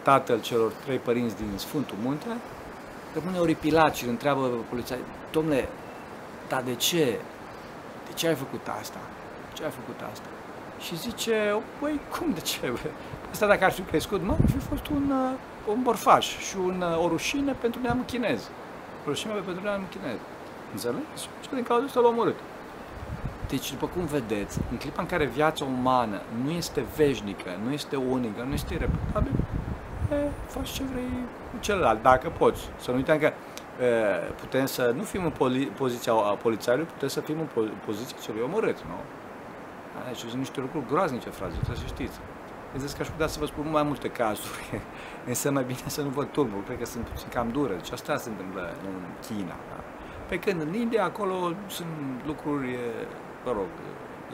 tatăl 0.02 0.40
celor 0.40 0.72
trei 0.84 0.98
părinți 0.98 1.36
din 1.36 1.52
Sfântul 1.56 1.96
Munte, 2.02 2.26
rămâne 3.14 3.38
oripilat 3.38 3.94
și 3.94 4.04
îl 4.04 4.10
întreabă 4.10 4.50
poliția, 4.68 4.96
domnule, 5.30 5.68
dar 6.48 6.62
de 6.62 6.74
ce? 6.74 7.18
De 8.06 8.12
ce 8.14 8.28
ai 8.28 8.34
făcut 8.34 8.66
asta? 8.80 8.98
De 9.48 9.56
ce 9.56 9.64
ai 9.64 9.70
făcut 9.70 10.00
asta? 10.12 10.26
Și 10.78 10.96
zice, 10.96 11.56
păi, 11.80 12.00
cum 12.18 12.32
de 12.34 12.40
ce? 12.40 12.72
Asta 13.30 13.46
dacă 13.46 13.64
ar 13.64 13.70
fi 13.70 13.80
crescut, 13.80 14.22
mă, 14.22 14.32
ar 14.32 14.50
fi 14.50 14.58
fost 14.58 14.86
un, 14.86 15.10
uh, 15.10 15.74
un 15.74 15.82
borfaș 15.82 16.38
și 16.38 16.56
un, 16.56 16.84
uh, 16.90 17.04
o 17.04 17.08
rușine 17.08 17.52
pentru 17.52 17.80
neamul 17.80 18.04
chinez. 18.04 18.50
O 19.04 19.08
rușine 19.08 19.32
pentru 19.32 19.62
neamul 19.64 19.86
chinez. 19.90 20.18
Înțelegeți? 20.72 21.22
Și 21.42 21.48
din 21.54 21.62
cauza 21.62 21.84
asta 21.84 22.00
l-a 22.00 22.08
omorât. 22.08 22.38
Deci, 23.48 23.70
după 23.70 23.86
cum 23.86 24.04
vedeți, 24.04 24.58
în 24.70 24.76
clipa 24.76 25.00
în 25.00 25.06
care 25.08 25.24
viața 25.24 25.64
umană 25.64 26.20
nu 26.44 26.50
este 26.50 26.84
veșnică, 26.96 27.50
nu 27.64 27.72
este 27.72 27.96
unică, 27.96 28.42
nu 28.46 28.52
este 28.52 28.74
irepetabilă, 28.74 29.36
faci 30.46 30.68
ce 30.68 30.82
vrei 30.92 31.10
cu 31.50 31.56
celălalt, 31.60 32.02
dacă 32.02 32.32
poți. 32.38 32.60
Să 32.80 32.90
nu 32.90 32.96
uităm 32.96 33.18
că 33.18 33.26
e, 33.26 33.32
putem 34.40 34.66
să 34.66 34.92
nu 34.96 35.02
fim 35.02 35.24
în 35.24 35.30
poli- 35.30 35.76
poziția 35.76 36.12
polițaiului, 36.12 36.86
putem 36.86 37.08
să 37.08 37.20
fim 37.20 37.36
în 37.40 37.68
poziția 37.86 38.16
celui 38.22 38.40
omorât, 38.44 38.76
nu? 38.76 38.94
Deci 40.06 40.18
sunt 40.18 40.32
niște 40.32 40.60
lucruri 40.60 40.86
groaznice, 40.86 41.30
frate, 41.30 41.52
trebuie 41.52 41.76
să 41.76 41.86
știți. 41.86 42.18
Vedeți 42.72 42.96
că 42.96 43.02
aș 43.02 43.08
putea 43.08 43.26
să 43.26 43.38
vă 43.38 43.46
spun 43.46 43.70
mai 43.70 43.82
multe 43.82 44.08
cazuri, 44.08 44.80
însă 45.30 45.50
mai 45.50 45.64
bine 45.64 45.78
să 45.86 46.02
nu 46.02 46.08
vă 46.08 46.24
turbul, 46.24 46.62
cred 46.66 46.78
că 46.78 46.84
sunt 46.84 47.04
puțin 47.08 47.28
cam 47.28 47.48
dure. 47.48 47.74
Deci 47.74 47.90
asta 47.90 48.16
se 48.16 48.28
întâmplă 48.28 48.74
în 48.84 48.94
China. 49.26 49.56
Da? 49.70 49.80
Pe 50.28 50.38
când 50.38 50.60
în 50.60 50.74
India, 50.74 51.04
acolo 51.04 51.52
sunt 51.66 51.88
lucruri, 52.26 52.78
mă 53.44 53.52
rog, 53.52 53.66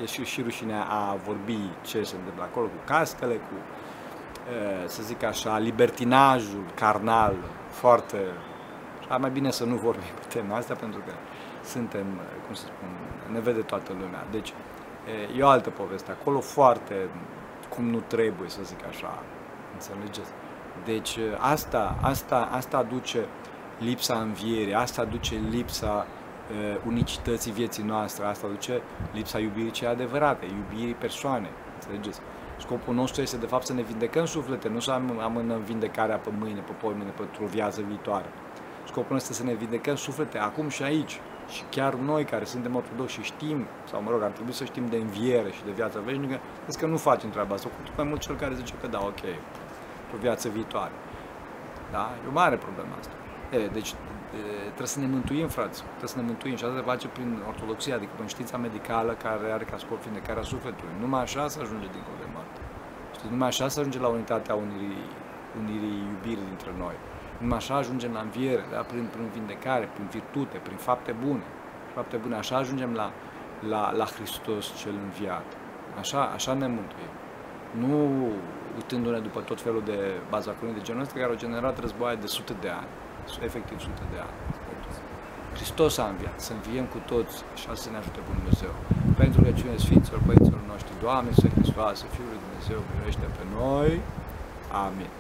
e 0.03 0.07
și, 0.07 0.24
și 0.24 0.42
rușinea 0.42 0.85
a 0.85 1.14
vorbi 1.24 1.59
ce 1.83 2.03
se 2.03 2.16
întâmplă 2.16 2.42
acolo 2.42 2.66
cu 2.66 2.81
cascele, 2.85 3.35
cu, 3.35 3.55
să 4.87 5.03
zic 5.03 5.22
așa, 5.22 5.59
libertinajul 5.59 6.64
carnal, 6.74 7.35
foarte... 7.70 8.18
Ar 9.09 9.20
mai 9.20 9.31
bine 9.31 9.50
să 9.50 9.64
nu 9.64 9.74
vorbim 9.74 10.14
pe 10.14 10.38
tema 10.38 10.57
asta, 10.57 10.74
pentru 10.74 11.00
că 11.07 11.12
suntem, 11.64 12.07
cum 12.46 12.55
să 12.55 12.64
spun, 12.64 12.88
ne 13.33 13.40
vede 13.40 13.61
toată 13.61 13.92
lumea. 13.92 14.27
Deci, 14.31 14.53
E, 15.07 15.38
e 15.38 15.43
o 15.43 15.49
altă 15.49 15.71
poveste. 15.71 16.11
Acolo 16.11 16.40
foarte 16.40 16.95
cum 17.69 17.85
nu 17.85 18.01
trebuie, 18.01 18.49
să 18.49 18.61
zic 18.62 18.87
așa. 18.88 19.23
Înțelegeți? 19.73 20.31
Deci 20.85 21.19
asta, 21.38 21.97
asta, 22.01 22.49
asta 22.53 22.77
aduce 22.77 23.25
lipsa 23.79 24.19
învierii, 24.19 24.75
asta 24.75 25.03
aduce 25.03 25.35
lipsa 25.51 26.07
uh, 26.07 26.81
unicității 26.87 27.53
vieții 27.53 27.83
noastre, 27.83 28.25
asta 28.25 28.47
aduce 28.47 28.83
lipsa 29.12 29.38
iubirii 29.38 29.71
cea 29.71 29.90
adevărate, 29.90 30.47
iubirii 30.47 30.95
persoane, 30.95 31.49
înțelegeți? 31.75 32.21
Scopul 32.59 32.95
nostru 32.95 33.23
este 33.23 33.37
de 33.37 33.47
fapt 33.47 33.67
să 33.67 33.73
ne 33.73 33.83
vindecăm 33.83 34.25
suflete, 34.25 34.69
nu 34.69 34.81
să 34.81 34.90
am, 34.90 35.19
am 35.21 35.37
în 35.37 35.62
vindecarea 35.64 36.17
pe 36.17 36.31
mâine, 36.38 36.61
pe 36.61 36.73
poimine, 36.73 37.11
pentru 37.11 37.45
o 37.45 37.47
viață 37.47 37.83
viitoare. 37.88 38.27
Scopul 38.87 39.12
nostru 39.12 39.33
este 39.33 39.45
să 39.45 39.51
ne 39.51 39.55
vindecăm 39.55 39.97
suflete 39.97 40.38
acum 40.38 40.69
și 40.69 40.83
aici. 40.83 41.21
Și 41.48 41.62
chiar 41.70 41.94
noi 41.94 42.24
care 42.24 42.44
suntem 42.44 42.74
ortodoxi 42.74 43.14
și 43.14 43.22
știm, 43.22 43.66
sau 43.90 44.02
mă 44.02 44.11
rog, 44.11 44.22
ar 44.22 44.30
trebui 44.30 44.52
să 44.52 44.64
știm 44.64 44.87
de 44.87 44.96
înviere 44.96 45.50
și 45.50 45.64
de 45.64 45.70
viață 45.70 46.02
veșnică, 46.04 46.40
zic 46.68 46.80
că 46.80 46.87
nu 46.87 46.96
facem 46.96 47.30
treaba 47.30 47.54
asta, 47.54 47.68
cu 47.68 47.92
mai 47.96 48.07
mult 48.07 48.20
cel 48.20 48.37
care 48.37 48.54
zice 48.54 48.74
că 48.80 48.87
da, 48.87 49.00
ok, 49.00 49.22
o 50.14 50.16
viață 50.20 50.48
viitoare. 50.48 50.92
Da? 51.90 52.11
E 52.24 52.28
o 52.28 52.33
mare 52.33 52.57
problemă 52.57 52.92
asta. 52.98 53.14
E, 53.57 53.66
deci 53.66 53.90
e, 53.90 53.96
trebuie 54.76 54.87
să 54.96 55.00
ne 55.00 55.07
mântuim, 55.07 55.48
frați, 55.48 55.78
trebuie 55.96 56.12
să 56.14 56.18
ne 56.20 56.26
mântuim 56.30 56.57
și 56.57 56.64
asta 56.64 56.76
se 56.76 56.83
face 56.92 57.07
prin 57.09 57.42
ortodoxia, 57.48 57.94
adică 57.94 58.12
prin 58.16 58.28
știința 58.28 58.57
medicală 58.57 59.12
care 59.12 59.52
are 59.52 59.64
ca 59.64 59.76
scop 59.78 59.98
vindecarea 60.02 60.42
sufletului. 60.42 60.94
Numai 61.00 61.22
așa 61.22 61.48
se 61.48 61.59
ajunge 61.61 61.88
dincolo 61.96 62.16
de 62.24 62.28
moarte. 62.33 62.61
Știți, 63.14 63.30
numai 63.30 63.48
așa 63.48 63.68
se 63.68 63.78
ajunge 63.80 63.98
la 63.98 64.09
unitatea 64.09 64.54
unirii, 64.54 65.07
unirii 65.61 65.98
iubirii 66.12 66.48
dintre 66.52 66.70
noi. 66.78 66.96
Numai 67.44 67.59
așa 67.62 67.74
ajungem 67.76 68.12
la 68.12 68.22
înviere, 68.28 68.64
da? 68.72 68.80
prin, 68.90 69.04
prin 69.14 69.28
vindecare, 69.37 69.87
prin 69.94 70.07
virtute, 70.16 70.57
prin 70.66 70.76
fapte 70.76 71.12
bune. 71.24 71.46
Fapte 71.94 72.16
bune, 72.16 72.35
așa 72.37 72.57
ajungem 72.57 72.92
la, 73.00 73.12
la, 73.72 73.83
la 74.00 74.04
Hristos 74.04 74.64
cel 74.80 74.94
înviat. 75.07 75.48
Așa, 75.98 76.20
așa 76.37 76.52
ne 76.52 76.66
mântuim. 76.66 77.12
Nu 77.83 77.90
uitându-ne 78.76 79.18
după 79.18 79.40
tot 79.40 79.61
felul 79.61 79.83
de 79.85 79.98
bazacronii 80.30 80.74
de 80.74 80.80
genul 80.87 81.02
ăsta 81.02 81.14
care 81.14 81.30
au 81.33 81.42
generat 81.44 81.78
războaie 81.80 82.16
de 82.16 82.26
sute 82.26 82.54
de 82.61 82.68
ani 82.68 82.90
efectiv 83.48 83.78
sute 83.80 84.04
de 84.12 84.18
ani. 84.26 84.37
Hristos 85.54 85.98
a 85.98 86.07
înviat, 86.12 86.40
să 86.46 86.52
înviem 86.52 86.87
cu 86.94 86.98
toți 87.12 87.37
și 87.61 87.66
să 87.85 87.88
ne 87.90 87.96
ajute 87.96 88.20
Bunul 88.26 88.40
Dumnezeu. 88.42 88.72
Pentru 89.22 89.37
rugăciune 89.40 89.76
Sfinților 89.76 90.20
Părinților 90.26 90.62
noștri, 90.72 90.94
Doamne, 91.04 91.30
să 91.40 91.46
Hristoase, 91.54 92.04
Fiul 92.14 92.28
lui 92.33 92.40
Dumnezeu, 92.46 92.78
miluiește 92.90 93.26
pe 93.37 93.44
noi. 93.59 93.92
Amin. 94.87 95.11